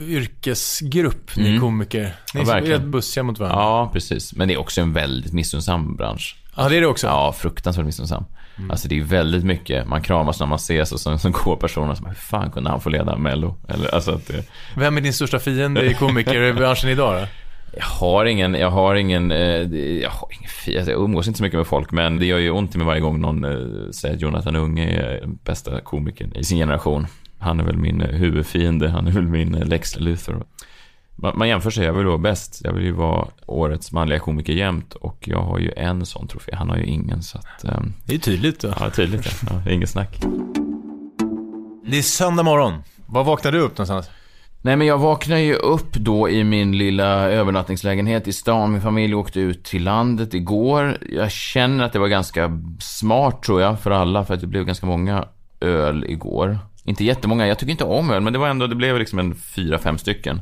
yrkesgrupp, 0.00 1.36
ni 1.36 1.48
Mm. 1.48 1.60
komiker. 1.60 2.16
Ni 2.34 2.40
Ja, 2.46 2.56
är 2.56 2.66
helt 2.66 2.84
bussiga 2.84 3.24
mot 3.24 3.38
varandra. 3.38 3.60
Ja, 3.62 3.90
precis. 3.92 4.34
Men 4.34 4.48
det 4.48 4.54
är 4.54 4.58
också 4.58 4.80
en 4.80 4.92
väldigt 4.92 5.32
missunnsam 5.32 5.96
bransch. 5.96 6.36
Ja, 6.56 6.68
det 6.68 6.76
är 6.76 6.80
det 6.80 6.86
också. 6.86 7.06
Ja, 7.06 7.32
fruktansvärt 7.32 7.84
missunnsam. 7.86 8.24
Alltså 8.70 8.88
det 8.88 8.98
är 8.98 9.02
väldigt 9.04 9.44
mycket, 9.44 9.88
man 9.88 10.02
kramas 10.02 10.40
när 10.40 10.46
man 10.46 10.56
ses 10.56 10.92
och 10.92 11.00
så, 11.00 11.18
så 11.18 11.30
går 11.30 11.56
personer 11.56 11.94
som 11.94 12.06
hur 12.06 12.14
fan 12.14 12.50
kunde 12.50 12.70
han 12.70 12.80
få 12.80 12.88
leda 12.88 13.16
Mello? 13.16 13.56
Eller 13.68 13.94
alltså 13.94 14.10
att 14.10 14.26
det, 14.26 14.44
Vem 14.76 14.96
är 14.96 15.00
din 15.00 15.12
största 15.12 15.38
fiende 15.38 15.84
i 15.90 15.94
komikerbranschen 15.94 16.90
idag 16.90 17.22
då? 17.22 17.26
Jag 17.78 17.84
har 17.86 18.24
ingen, 18.24 18.54
jag 18.54 18.70
har 18.70 18.94
ingen, 18.94 19.30
eh, 19.30 19.38
jag 20.02 20.10
har 20.10 20.28
ingen 20.32 20.78
alltså, 20.78 20.92
jag 20.92 21.00
umgås 21.02 21.26
inte 21.26 21.36
så 21.36 21.42
mycket 21.42 21.58
med 21.58 21.66
folk, 21.66 21.92
men 21.92 22.18
det 22.18 22.26
gör 22.26 22.38
ju 22.38 22.50
ont 22.50 22.74
i 22.74 22.78
mig 22.78 22.86
varje 22.86 23.00
gång 23.00 23.20
någon 23.20 23.44
eh, 23.44 23.90
säger 23.90 24.14
att 24.14 24.20
Jonathan 24.20 24.56
Unge 24.56 24.88
är 24.90 25.20
den 25.20 25.38
bästa 25.44 25.80
komikern 25.80 26.32
i 26.36 26.44
sin 26.44 26.58
generation. 26.58 27.06
Han 27.38 27.60
är 27.60 27.64
väl 27.64 27.76
min 27.76 28.00
eh, 28.00 28.08
huvudfiende, 28.08 28.88
han 28.88 29.06
är 29.06 29.10
väl 29.10 29.26
min 29.26 29.52
Lex 29.52 29.96
Luthor. 30.00 30.44
Man, 31.16 31.38
man 31.38 31.48
jämför 31.48 31.70
sig, 31.70 31.84
jag 31.84 31.92
vill 31.92 32.06
vara 32.06 32.18
bäst. 32.18 32.60
Jag 32.64 32.72
vill 32.72 32.84
ju 32.84 32.92
vara 32.92 33.28
årets 33.46 33.92
manliga 33.92 34.18
komiker 34.18 34.52
jämt 34.52 34.94
och 34.94 35.28
jag 35.28 35.42
har 35.42 35.58
ju 35.58 35.72
en 35.76 36.06
sån 36.06 36.28
trofé. 36.28 36.52
Han 36.54 36.68
har 36.68 36.76
ju 36.76 36.84
ingen 36.84 37.22
så 37.22 37.38
att, 37.38 37.64
ehm, 37.64 37.94
Det 38.04 38.14
är 38.14 38.18
tydligt 38.18 38.60
då. 38.60 38.74
ja 38.80 38.90
tydligt 38.90 39.26
ja. 39.26 39.48
ja 39.50 39.62
det 39.64 39.70
är 39.70 39.74
inget 39.74 39.90
snack. 39.90 40.18
Det 41.86 41.98
är 41.98 42.02
söndag 42.02 42.42
morgon. 42.42 42.82
Var 43.06 43.24
vaknade 43.24 43.56
du 43.56 43.62
upp 43.62 43.78
någonstans? 43.78 44.10
Nej 44.62 44.76
men 44.76 44.86
jag 44.86 44.98
vaknade 44.98 45.40
ju 45.40 45.54
upp 45.54 45.92
då 45.92 46.28
i 46.28 46.44
min 46.44 46.78
lilla 46.78 47.30
övernattningslägenhet 47.30 48.28
i 48.28 48.32
stan. 48.32 48.72
Min 48.72 48.80
familj 48.80 49.14
åkte 49.14 49.40
ut 49.40 49.64
till 49.64 49.84
landet 49.84 50.34
igår. 50.34 50.98
Jag 51.10 51.30
känner 51.30 51.84
att 51.84 51.92
det 51.92 51.98
var 51.98 52.08
ganska 52.08 52.60
smart 52.80 53.42
tror 53.42 53.60
jag 53.60 53.80
för 53.80 53.90
alla 53.90 54.24
för 54.24 54.34
att 54.34 54.40
det 54.40 54.46
blev 54.46 54.64
ganska 54.64 54.86
många 54.86 55.24
öl 55.60 56.04
igår. 56.08 56.58
Inte 56.84 57.04
jättemånga, 57.04 57.46
jag 57.46 57.58
tycker 57.58 57.70
inte 57.70 57.84
om 57.84 58.10
öl 58.10 58.20
men 58.20 58.32
det 58.32 58.38
var 58.38 58.48
ändå, 58.48 58.66
det 58.66 58.74
blev 58.74 58.98
liksom 58.98 59.18
en 59.18 59.34
fyra, 59.34 59.78
fem 59.78 59.98
stycken. 59.98 60.40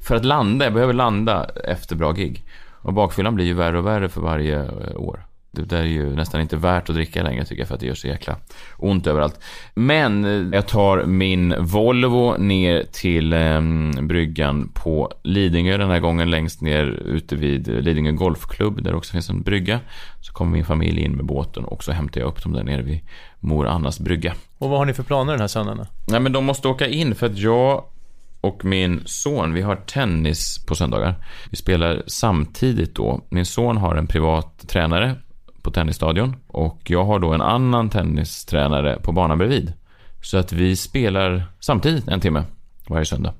För 0.00 0.16
att 0.16 0.24
landa, 0.24 0.64
jag 0.64 0.74
behöver 0.74 0.92
landa 0.92 1.50
efter 1.64 1.96
bra 1.96 2.12
gig. 2.12 2.44
Och 2.86 2.92
bakfyllan 2.92 3.34
blir 3.34 3.44
ju 3.44 3.54
värre 3.54 3.78
och 3.78 3.86
värre 3.86 4.08
för 4.08 4.20
varje 4.20 4.64
eh, 4.64 4.96
år. 4.96 5.26
Det 5.56 5.64
där 5.64 5.80
är 5.80 5.84
ju 5.84 6.16
nästan 6.16 6.40
inte 6.40 6.56
värt 6.56 6.88
att 6.88 6.94
dricka 6.94 7.22
längre 7.22 7.44
tycker 7.44 7.60
jag 7.60 7.68
för 7.68 7.74
att 7.74 7.80
det 7.80 7.86
gör 7.86 7.94
så 7.94 8.06
jäkla 8.06 8.36
ont 8.76 9.06
överallt. 9.06 9.40
Men 9.74 10.24
eh, 10.24 10.56
jag 10.56 10.68
tar 10.68 11.04
min 11.04 11.54
Volvo 11.58 12.36
ner 12.38 12.84
till 12.92 13.32
eh, 13.32 13.60
bryggan 14.02 14.68
på 14.74 15.12
Lidingö 15.22 15.76
den 15.76 15.90
här 15.90 16.00
gången 16.00 16.30
längst 16.30 16.60
ner 16.60 16.84
ute 16.86 17.36
vid 17.36 17.68
Lidingö 17.68 18.12
Golfklubb 18.12 18.82
där 18.82 18.90
det 18.90 18.96
också 18.96 19.12
finns 19.12 19.30
en 19.30 19.42
brygga. 19.42 19.80
Så 20.20 20.32
kommer 20.32 20.52
min 20.52 20.64
familj 20.64 21.00
in 21.00 21.12
med 21.12 21.26
båten 21.26 21.64
och 21.64 21.84
så 21.84 21.92
hämtar 21.92 22.20
jag 22.20 22.28
upp 22.28 22.42
dem 22.42 22.52
där 22.52 22.64
nere 22.64 22.82
vid 22.82 23.00
Mor 23.40 23.66
Annas 23.66 24.00
brygga. 24.00 24.34
Och 24.58 24.70
vad 24.70 24.78
har 24.78 24.86
ni 24.86 24.92
för 24.92 25.02
planer 25.02 25.32
den 25.32 25.40
här 25.40 25.48
söndagen? 25.48 25.86
Nej 26.08 26.20
men 26.20 26.32
de 26.32 26.44
måste 26.44 26.68
åka 26.68 26.86
in 26.86 27.14
för 27.14 27.26
att 27.26 27.38
jag 27.38 27.84
och 28.40 28.64
min 28.64 29.02
son, 29.04 29.52
vi 29.52 29.62
har 29.62 29.76
tennis 29.76 30.66
på 30.66 30.74
söndagar. 30.74 31.14
Vi 31.50 31.56
spelar 31.56 32.02
samtidigt 32.06 32.94
då. 32.94 33.20
Min 33.28 33.46
son 33.46 33.76
har 33.76 33.96
en 33.96 34.06
privat 34.06 34.64
tränare 34.68 35.14
på 35.66 35.72
tennisstadion 35.72 36.36
och 36.46 36.80
jag 36.84 37.04
har 37.04 37.18
då 37.18 37.32
en 37.32 37.40
annan 37.40 37.90
tennistränare 37.90 38.98
på 39.02 39.12
banan 39.12 39.38
bredvid. 39.38 39.72
Så 40.22 40.38
att 40.38 40.52
vi 40.52 40.76
spelar 40.76 41.44
samtidigt 41.60 42.08
en 42.08 42.20
timme 42.20 42.44
varje 42.88 43.04
söndag. 43.04 43.34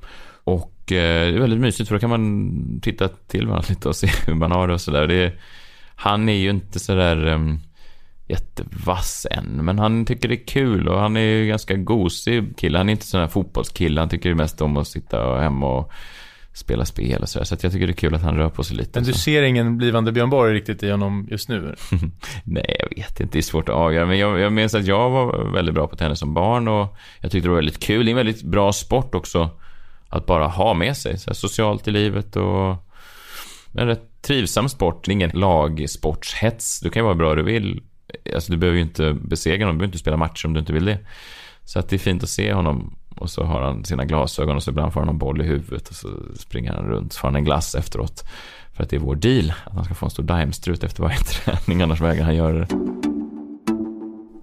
Och 0.44 0.92
eh, 0.92 1.30
det 1.30 1.36
är 1.36 1.40
väldigt 1.40 1.60
mysigt 1.60 1.88
för 1.88 1.96
då 1.96 2.00
kan 2.00 2.10
man 2.10 2.80
titta 2.82 3.08
till 3.08 3.46
varandra 3.46 3.66
lite 3.68 3.88
och 3.88 3.96
se 3.96 4.06
hur 4.26 4.34
man 4.34 4.52
har 4.52 4.68
det 4.68 4.74
och 4.74 4.80
sådär. 4.80 5.38
Han 5.96 6.28
är 6.28 6.32
ju 6.32 6.50
inte 6.50 6.78
sådär 6.78 7.26
um, 7.26 7.60
jättevass 8.28 9.26
än, 9.30 9.64
men 9.64 9.78
han 9.78 10.04
tycker 10.04 10.28
det 10.28 10.34
är 10.34 10.46
kul 10.46 10.88
och 10.88 11.00
han 11.00 11.16
är 11.16 11.20
ju 11.20 11.46
ganska 11.46 11.76
gosig 11.76 12.56
kille. 12.56 12.78
Han 12.78 12.88
är 12.88 12.92
inte 12.92 13.06
sån 13.06 13.20
här 13.20 13.28
fotbollskille, 13.28 14.00
han 14.00 14.08
tycker 14.08 14.34
mest 14.34 14.60
om 14.60 14.76
att 14.76 14.88
sitta 14.88 15.40
hemma 15.40 15.66
och 15.66 15.92
spela 16.56 16.84
spel 16.84 17.22
och 17.22 17.28
sådär. 17.28 17.44
Så 17.44 17.54
att 17.54 17.62
jag 17.62 17.72
tycker 17.72 17.86
det 17.86 17.92
är 17.92 17.94
kul 17.94 18.14
att 18.14 18.22
han 18.22 18.36
rör 18.36 18.48
på 18.48 18.64
sig 18.64 18.76
lite. 18.76 18.90
Men 18.94 19.04
du 19.04 19.12
så. 19.12 19.18
ser 19.18 19.42
ingen 19.42 19.76
blivande 19.76 20.12
Björn 20.12 20.30
Borg 20.30 20.54
riktigt 20.54 20.82
i 20.82 20.90
honom 20.90 21.28
just 21.30 21.48
nu? 21.48 21.74
Nej, 22.44 22.76
jag 22.78 22.88
vet 22.96 23.20
inte. 23.20 23.32
Det 23.32 23.38
är 23.38 23.42
svårt 23.42 23.68
att 23.68 23.74
avgöra. 23.74 24.06
Men 24.06 24.18
jag, 24.18 24.40
jag 24.40 24.52
minns 24.52 24.74
att 24.74 24.86
jag 24.86 25.10
var 25.10 25.52
väldigt 25.52 25.74
bra 25.74 25.86
på 25.86 25.96
tennis 25.96 26.18
som 26.18 26.34
barn 26.34 26.68
och 26.68 26.96
jag 27.20 27.30
tyckte 27.30 27.46
det 27.46 27.50
var 27.50 27.56
väldigt 27.56 27.80
kul. 27.80 28.04
Det 28.04 28.08
är 28.08 28.12
en 28.12 28.16
väldigt 28.16 28.42
bra 28.42 28.72
sport 28.72 29.14
också 29.14 29.50
att 30.08 30.26
bara 30.26 30.46
ha 30.46 30.74
med 30.74 30.96
sig. 30.96 31.18
Så 31.18 31.34
socialt 31.34 31.88
i 31.88 31.90
livet 31.90 32.36
och 32.36 32.76
en 33.72 33.86
rätt 33.86 34.22
trivsam 34.22 34.68
sport. 34.68 35.04
Det 35.04 35.10
är 35.10 35.12
ingen 35.12 35.30
lagsportshets. 35.30 36.80
Du 36.80 36.90
kan 36.90 37.00
ju 37.00 37.04
vara 37.04 37.14
bra 37.14 37.34
du 37.34 37.42
vill. 37.42 37.82
Alltså, 38.34 38.52
du 38.52 38.58
behöver 38.58 38.76
ju 38.76 38.82
inte 38.82 39.12
besegra 39.12 39.66
någon. 39.66 39.74
Du 39.74 39.78
behöver 39.78 39.88
inte 39.88 39.98
spela 39.98 40.16
matcher 40.16 40.46
om 40.46 40.52
du 40.52 40.60
inte 40.60 40.72
vill 40.72 40.84
det. 40.84 40.98
Så 41.64 41.78
att 41.78 41.88
det 41.88 41.96
är 41.96 41.98
fint 41.98 42.22
att 42.22 42.28
se 42.28 42.52
honom. 42.52 42.96
Och 43.18 43.30
så 43.30 43.44
har 43.44 43.62
han 43.62 43.84
sina 43.84 44.04
glasögon 44.04 44.56
och 44.56 44.62
så 44.62 44.70
ibland 44.70 44.92
får 44.92 45.00
han 45.00 45.08
en 45.08 45.18
boll 45.18 45.40
i 45.40 45.44
huvudet 45.44 45.88
och 45.88 45.94
så 45.94 46.08
springer 46.36 46.72
han 46.72 46.84
runt. 46.84 47.12
Så 47.12 47.20
får 47.20 47.28
han 47.28 47.36
en 47.36 47.44
glass 47.44 47.74
efteråt. 47.74 48.24
För 48.72 48.82
att 48.82 48.90
det 48.90 48.96
är 48.96 49.00
vår 49.00 49.14
deal. 49.14 49.52
Att 49.64 49.72
han 49.72 49.84
ska 49.84 49.94
få 49.94 50.06
en 50.06 50.10
stor 50.10 50.22
daimstrut 50.22 50.84
efter 50.84 51.02
varje 51.02 51.16
träning. 51.44 51.82
Annars 51.82 52.00
vägrar 52.00 52.24
han 52.24 52.36
göra 52.36 52.58
det. 52.58 52.68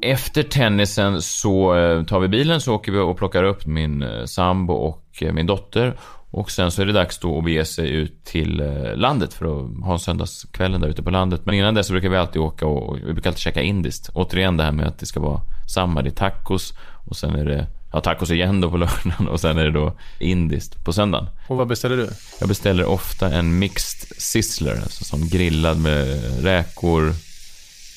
Efter 0.02 0.44
tennisen 0.44 1.22
så 1.22 1.76
eh, 1.76 2.04
tar 2.04 2.20
vi 2.20 2.28
bilen 2.28 2.62
så 2.62 2.76
åker 2.76 2.92
vi 2.92 3.00
och 3.00 3.18
plockar 3.18 3.44
upp 3.44 3.66
min 3.66 4.04
eh, 4.04 4.26
sambo 4.26 4.74
och 4.74 5.06
eh, 5.22 5.34
min 5.34 5.46
dotter. 5.46 5.98
Och 6.32 6.52
sen 6.52 6.72
så 6.72 6.82
är 6.82 6.86
det 6.86 6.94
dags 6.94 7.20
då 7.20 7.38
att 7.38 7.44
bege 7.44 7.66
sig 7.66 7.90
ut 7.90 8.26
till 8.26 8.64
landet 8.96 9.34
för 9.34 9.46
att 9.46 9.86
ha 9.86 9.94
en 9.94 10.00
söndagskvällen 10.00 10.82
där 10.82 10.88
ute 10.88 11.04
på 11.04 11.10
landet. 11.10 11.42
Men 11.46 11.56
innan 11.56 11.74
dess 11.74 11.88
så 11.88 11.94
brukar 11.94 12.10
vi 12.10 12.18
alltid 12.18 12.42
åka 12.42 12.68
och 12.68 12.98
vi 12.98 13.14
brukar 13.14 13.30
alltid 13.30 13.42
käka 13.42 13.62
indiskt. 13.62 14.10
Återigen 14.14 14.58
det 14.58 14.64
här 14.64 14.72
med 14.72 14.88
att 14.88 15.00
det 15.00 15.06
ska 15.06 15.20
vara 15.20 15.42
samma, 15.74 16.02
det 16.02 16.10
är 16.10 16.12
tacos 16.12 16.74
och 17.06 17.16
sen 17.16 17.36
är 17.36 17.46
det 17.46 17.68
Ja, 17.94 18.02
tacos 18.02 18.32
igen 18.32 18.62
då 18.62 18.72
på 18.72 18.78
lördagen 18.78 19.28
och 19.28 19.40
sen 19.40 19.58
är 19.58 19.64
det 19.64 19.72
då 19.72 19.94
indiskt 20.20 20.86
på 20.86 20.94
söndagen. 20.94 21.28
Och 21.48 21.58
vad 21.58 21.68
beställer 21.68 21.98
du? 21.98 22.10
Jag 22.40 22.50
beställer 22.50 22.86
ofta 22.86 23.32
en 23.32 23.60
mixed 23.60 24.18
sizzler, 24.18 24.76
alltså 24.76 25.04
som 25.04 25.28
grillad 25.28 25.78
med 25.78 26.22
räkor, 26.44 27.14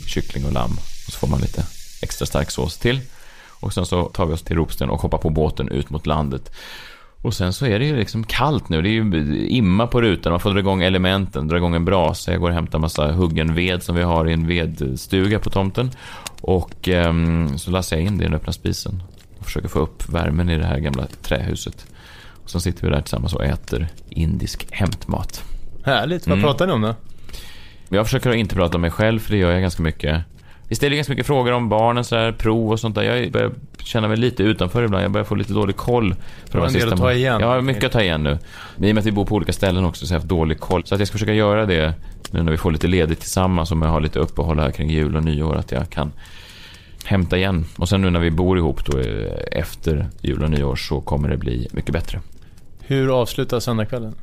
kyckling 0.07 0.45
och 0.45 0.53
lamm. 0.53 0.73
Och 1.07 1.13
så 1.13 1.19
får 1.19 1.29
man 1.29 1.41
lite 1.41 1.67
extra 2.03 2.27
stark 2.27 2.51
sås 2.51 2.79
till. 2.79 3.01
Och 3.61 3.75
sen 3.75 3.87
så 3.87 4.05
tar 4.05 4.27
vi 4.27 4.33
oss 4.33 4.43
till 4.43 4.57
Ropsten 4.57 4.91
och 4.91 5.03
hoppar 5.03 5.19
på 5.19 5.31
båten 5.31 5.69
ut 5.69 5.91
mot 5.91 6.07
landet. 6.07 6.53
Och 7.23 7.35
sen 7.35 7.53
så 7.53 7.67
är 7.67 7.79
det 7.79 7.85
ju 7.85 7.97
liksom 7.97 8.25
kallt 8.25 8.69
nu. 8.69 8.83
Det 8.83 8.89
är 8.89 8.91
ju 8.91 9.47
imma 9.49 9.87
på 9.87 10.03
rutan. 10.03 10.33
Man 10.33 10.41
får 10.41 10.51
dra 10.51 10.59
igång 10.59 10.83
elementen, 10.83 11.49
dra 11.49 11.57
igång 11.57 11.75
en 11.75 11.85
brasa. 11.85 12.33
Jag 12.33 12.41
går 12.41 12.49
och 12.49 12.55
hämtar 12.55 12.79
massa 12.79 13.13
huggen 13.13 13.55
ved 13.55 13.83
som 13.83 13.97
vi 13.97 14.03
har 14.03 14.29
i 14.29 14.33
en 14.33 14.47
vedstuga 14.47 15.39
på 15.39 15.51
tomten. 15.51 15.91
Och 16.41 16.89
ehm, 16.89 17.59
så 17.59 17.71
lassar 17.71 17.97
jag 17.97 18.07
in 18.07 18.19
det 18.19 18.25
i 18.25 18.27
den 18.27 18.37
öppna 18.37 18.53
spisen. 18.53 19.03
Och 19.47 19.51
försöker 19.51 19.69
få 19.69 19.79
upp 19.79 20.09
värmen 20.09 20.51
i 20.51 20.59
det 20.59 20.67
här 20.67 20.79
gamla 20.79 21.07
trähuset. 21.23 21.87
Och 22.45 22.51
så 22.51 22.61
sitter 22.61 22.83
vi 22.83 22.91
där 22.95 23.01
tillsammans 23.01 23.35
och 23.35 23.45
äter 23.45 23.89
indisk 24.11 24.67
hämtmat. 24.71 25.45
Härligt. 25.85 26.27
Vad 26.27 26.39
Mm. 26.39 26.45
pratar 26.45 26.67
ni 26.67 26.73
om 26.73 26.81
då? 26.83 26.95
Jag 27.89 28.07
försöker 28.07 28.33
inte 28.33 28.55
prata 28.55 28.75
om 28.77 28.81
mig 28.81 28.91
själv, 28.91 29.19
för 29.21 29.31
det 29.33 29.37
gör 29.39 29.51
jag 29.53 29.61
ganska 29.61 29.83
mycket. 29.83 30.23
Vi 30.69 30.77
ställer 30.77 30.97
ganska 30.97 31.13
mycket 31.13 31.27
frågor 31.27 31.53
om 31.53 31.69
barnen, 31.69 32.05
så 32.05 32.17
här, 32.17 32.33
prov 32.33 32.71
och 32.73 32.81
sånt 32.81 32.95
där. 32.95 33.03
Jag 33.03 33.33
börjar 33.33 33.51
känna 33.79 34.09
mig 34.09 34.17
lite 34.17 34.43
utanför 34.43 34.83
ibland. 34.85 35.05
Jag 35.05 35.11
börjar 35.11 35.25
få 35.25 35.35
lite 35.35 35.53
dålig 35.53 35.77
koll. 35.77 36.15
För 36.51 36.67
en 36.67 36.73
del 36.73 36.93
att 36.93 36.99
ta 36.99 37.13
igen. 37.13 37.41
Jag 37.41 37.49
har 37.49 37.61
mycket 37.61 37.85
att 37.85 37.93
ta 37.93 38.03
igen 38.03 38.23
nu. 38.23 38.39
Men 38.77 38.89
I 38.89 38.91
och 38.93 38.95
med 38.95 39.01
att 39.03 39.07
vi 39.07 39.13
bor 39.13 39.25
på 39.25 39.35
olika 39.35 39.53
ställen 39.53 39.85
också, 39.85 40.07
så 40.07 40.13
jag 40.15 40.19
har 40.19 40.21
haft 40.21 40.29
dålig 40.29 40.61
koll. 40.61 40.85
Så 40.87 40.95
att 40.95 41.01
jag 41.01 41.09
ska 41.09 41.13
försöka 41.13 41.33
göra 41.33 41.67
det 41.67 41.95
nu 42.31 42.43
när 42.43 42.51
vi 42.53 42.59
får 42.59 42.71
lite 42.71 42.87
ledigt 42.87 43.21
tillsammans, 43.21 43.71
om 43.73 43.83
jag 43.83 43.89
har 43.89 44.01
lite 44.01 44.19
uppehåll 44.19 44.59
här 44.61 44.71
kring 44.71 44.91
jul 44.91 45.17
och 45.17 45.25
nyår, 45.25 45.57
att 45.57 45.73
jag 45.73 45.91
kan 45.91 46.13
hämta 47.07 47.37
igen. 47.37 47.65
Och 47.77 47.89
sen 47.89 48.01
nu 48.01 48.11
när 48.11 48.21
vi 48.21 48.31
bor 48.31 48.59
ihop 48.59 48.85
då 48.85 48.99
eh, 48.99 49.59
efter 49.61 50.09
jul 50.21 50.43
och 50.43 50.51
nyår 50.51 50.77
så 50.77 51.01
kommer 51.01 51.29
det 51.29 51.37
bli 51.37 51.69
mycket 51.73 51.93
bättre. 51.93 52.21
Hur 52.81 53.21
avslutas 53.21 53.65
söndagskvällen? 53.65 54.15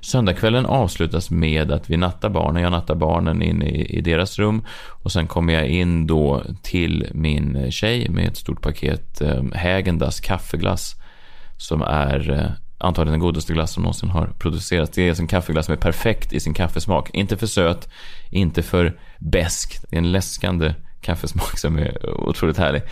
Söndagskvällen 0.00 0.66
avslutas 0.66 1.30
med 1.30 1.72
att 1.72 1.90
vi 1.90 1.96
nattar 1.96 2.28
barnen. 2.28 2.62
Jag 2.62 2.72
nattar 2.72 2.94
barnen 2.94 3.42
in 3.42 3.62
i, 3.62 3.84
i 3.84 4.00
deras 4.00 4.38
rum. 4.38 4.64
Och 5.02 5.12
sen 5.12 5.26
kommer 5.26 5.52
jag 5.52 5.68
in 5.68 6.06
då 6.06 6.42
till 6.62 7.06
min 7.12 7.72
tjej 7.72 8.08
med 8.08 8.28
ett 8.28 8.36
stort 8.36 8.62
paket 8.62 9.20
eh, 9.20 9.44
Hägendas 9.54 10.20
kaffeglass. 10.20 10.94
Som 11.56 11.82
är 11.82 12.30
eh, 12.30 12.50
antagligen 12.78 13.12
den 13.12 13.26
godaste 13.26 13.52
glass 13.52 13.72
som 13.72 13.82
någonsin 13.82 14.08
har 14.08 14.26
producerats. 14.38 14.90
Det 14.90 15.08
är 15.08 15.20
en 15.20 15.26
kaffeglass 15.26 15.66
som 15.66 15.72
är 15.72 15.78
perfekt 15.78 16.32
i 16.32 16.40
sin 16.40 16.54
kaffesmak. 16.54 17.10
Inte 17.12 17.36
för 17.36 17.46
söt, 17.46 17.88
inte 18.30 18.62
för 18.62 18.98
besk. 19.18 19.78
Det 19.88 19.96
är 19.96 19.98
en 19.98 20.12
läskande 20.12 20.74
kaffesmak 21.00 21.58
som 21.58 21.78
är 21.78 22.20
otroligt 22.28 22.58
härlig. 22.58 22.82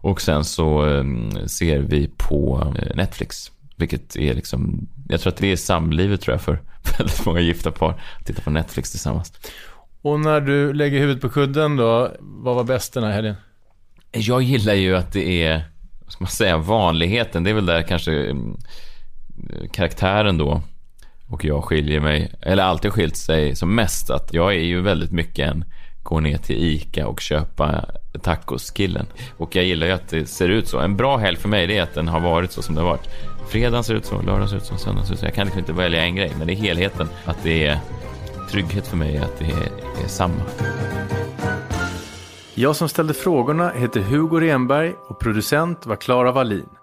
Och 0.00 0.20
sen 0.20 0.44
så 0.44 0.86
eh, 0.86 1.04
ser 1.46 1.78
vi 1.78 2.10
på 2.16 2.72
eh, 2.78 2.96
Netflix. 2.96 3.52
Vilket 3.76 4.16
är 4.16 4.34
liksom, 4.34 4.88
jag 5.08 5.20
tror 5.20 5.32
att 5.32 5.38
det 5.38 5.52
är 5.52 5.56
samlivet 5.56 6.20
tror 6.20 6.34
jag 6.34 6.42
för 6.42 6.60
väldigt 6.98 7.26
många 7.26 7.40
gifta 7.40 7.70
par. 7.70 7.90
Att 7.90 8.26
titta 8.26 8.42
på 8.42 8.50
Netflix 8.50 8.90
tillsammans. 8.90 9.32
Och 10.02 10.20
när 10.20 10.40
du 10.40 10.72
lägger 10.72 10.98
huvudet 10.98 11.22
på 11.22 11.28
kudden 11.28 11.76
då, 11.76 12.12
vad 12.20 12.54
var 12.54 12.64
bäst 12.64 12.94
den 12.94 13.04
här 13.04 13.10
helgen? 13.10 13.34
Jag 14.12 14.42
gillar 14.42 14.74
ju 14.74 14.96
att 14.96 15.12
det 15.12 15.44
är, 15.44 15.64
vad 16.04 16.12
ska 16.12 16.24
man 16.24 16.30
säga, 16.30 16.58
vanligheten. 16.58 17.44
Det 17.44 17.50
är 17.50 17.54
väl 17.54 17.66
där 17.66 17.82
kanske 17.82 18.12
mm, 18.12 18.56
karaktären 19.72 20.38
då 20.38 20.62
och 21.28 21.44
jag 21.44 21.64
skiljer 21.64 22.00
mig, 22.00 22.32
eller 22.40 22.62
alltid 22.62 22.92
skilt 22.92 23.16
sig 23.16 23.56
som 23.56 23.74
mest. 23.74 24.10
Att 24.10 24.34
jag 24.34 24.54
är 24.54 24.64
ju 24.64 24.80
väldigt 24.80 25.12
mycket 25.12 25.48
en 25.48 25.64
gå 26.08 26.20
ner 26.20 26.38
till 26.38 26.56
ICA 26.56 27.06
och 27.06 27.20
köpa 27.20 27.84
tacoskillen. 28.22 29.06
Och 29.36 29.56
jag 29.56 29.64
gillar 29.64 29.86
ju 29.86 29.92
att 29.92 30.08
det 30.08 30.26
ser 30.26 30.48
ut 30.48 30.68
så. 30.68 30.78
En 30.78 30.96
bra 30.96 31.16
helg 31.16 31.36
för 31.36 31.48
mig 31.48 31.66
det 31.66 31.78
är 31.78 31.82
att 31.82 31.94
den 31.94 32.08
har 32.08 32.20
varit 32.20 32.52
så 32.52 32.62
som 32.62 32.74
det 32.74 32.80
har 32.80 32.88
varit. 32.88 33.08
Fredagen 33.48 33.84
ser 33.84 33.94
ut 33.94 34.04
så, 34.04 34.22
lördagen 34.22 34.48
ser 34.48 34.56
ut 34.56 34.64
så, 34.64 34.76
söndagen 34.76 35.06
ser 35.06 35.14
ut 35.14 35.20
så. 35.20 35.26
Jag 35.26 35.34
kan 35.34 35.44
liksom 35.44 35.58
inte 35.58 35.72
välja 35.72 36.02
en 36.02 36.16
grej, 36.16 36.32
men 36.38 36.46
det 36.46 36.52
är 36.52 36.54
helheten. 36.54 37.08
Att 37.24 37.42
det 37.42 37.66
är 37.66 37.78
trygghet 38.50 38.86
för 38.86 38.96
mig, 38.96 39.18
att 39.18 39.38
det 39.38 39.44
är, 39.44 40.04
är 40.04 40.08
samma. 40.08 40.42
Jag 42.54 42.76
som 42.76 42.88
ställde 42.88 43.14
frågorna 43.14 43.70
heter 43.70 44.00
Hugo 44.00 44.40
Renberg 44.40 44.92
och 45.08 45.20
producent 45.20 45.86
var 45.86 45.96
Klara 45.96 46.32
Wallin. 46.32 46.77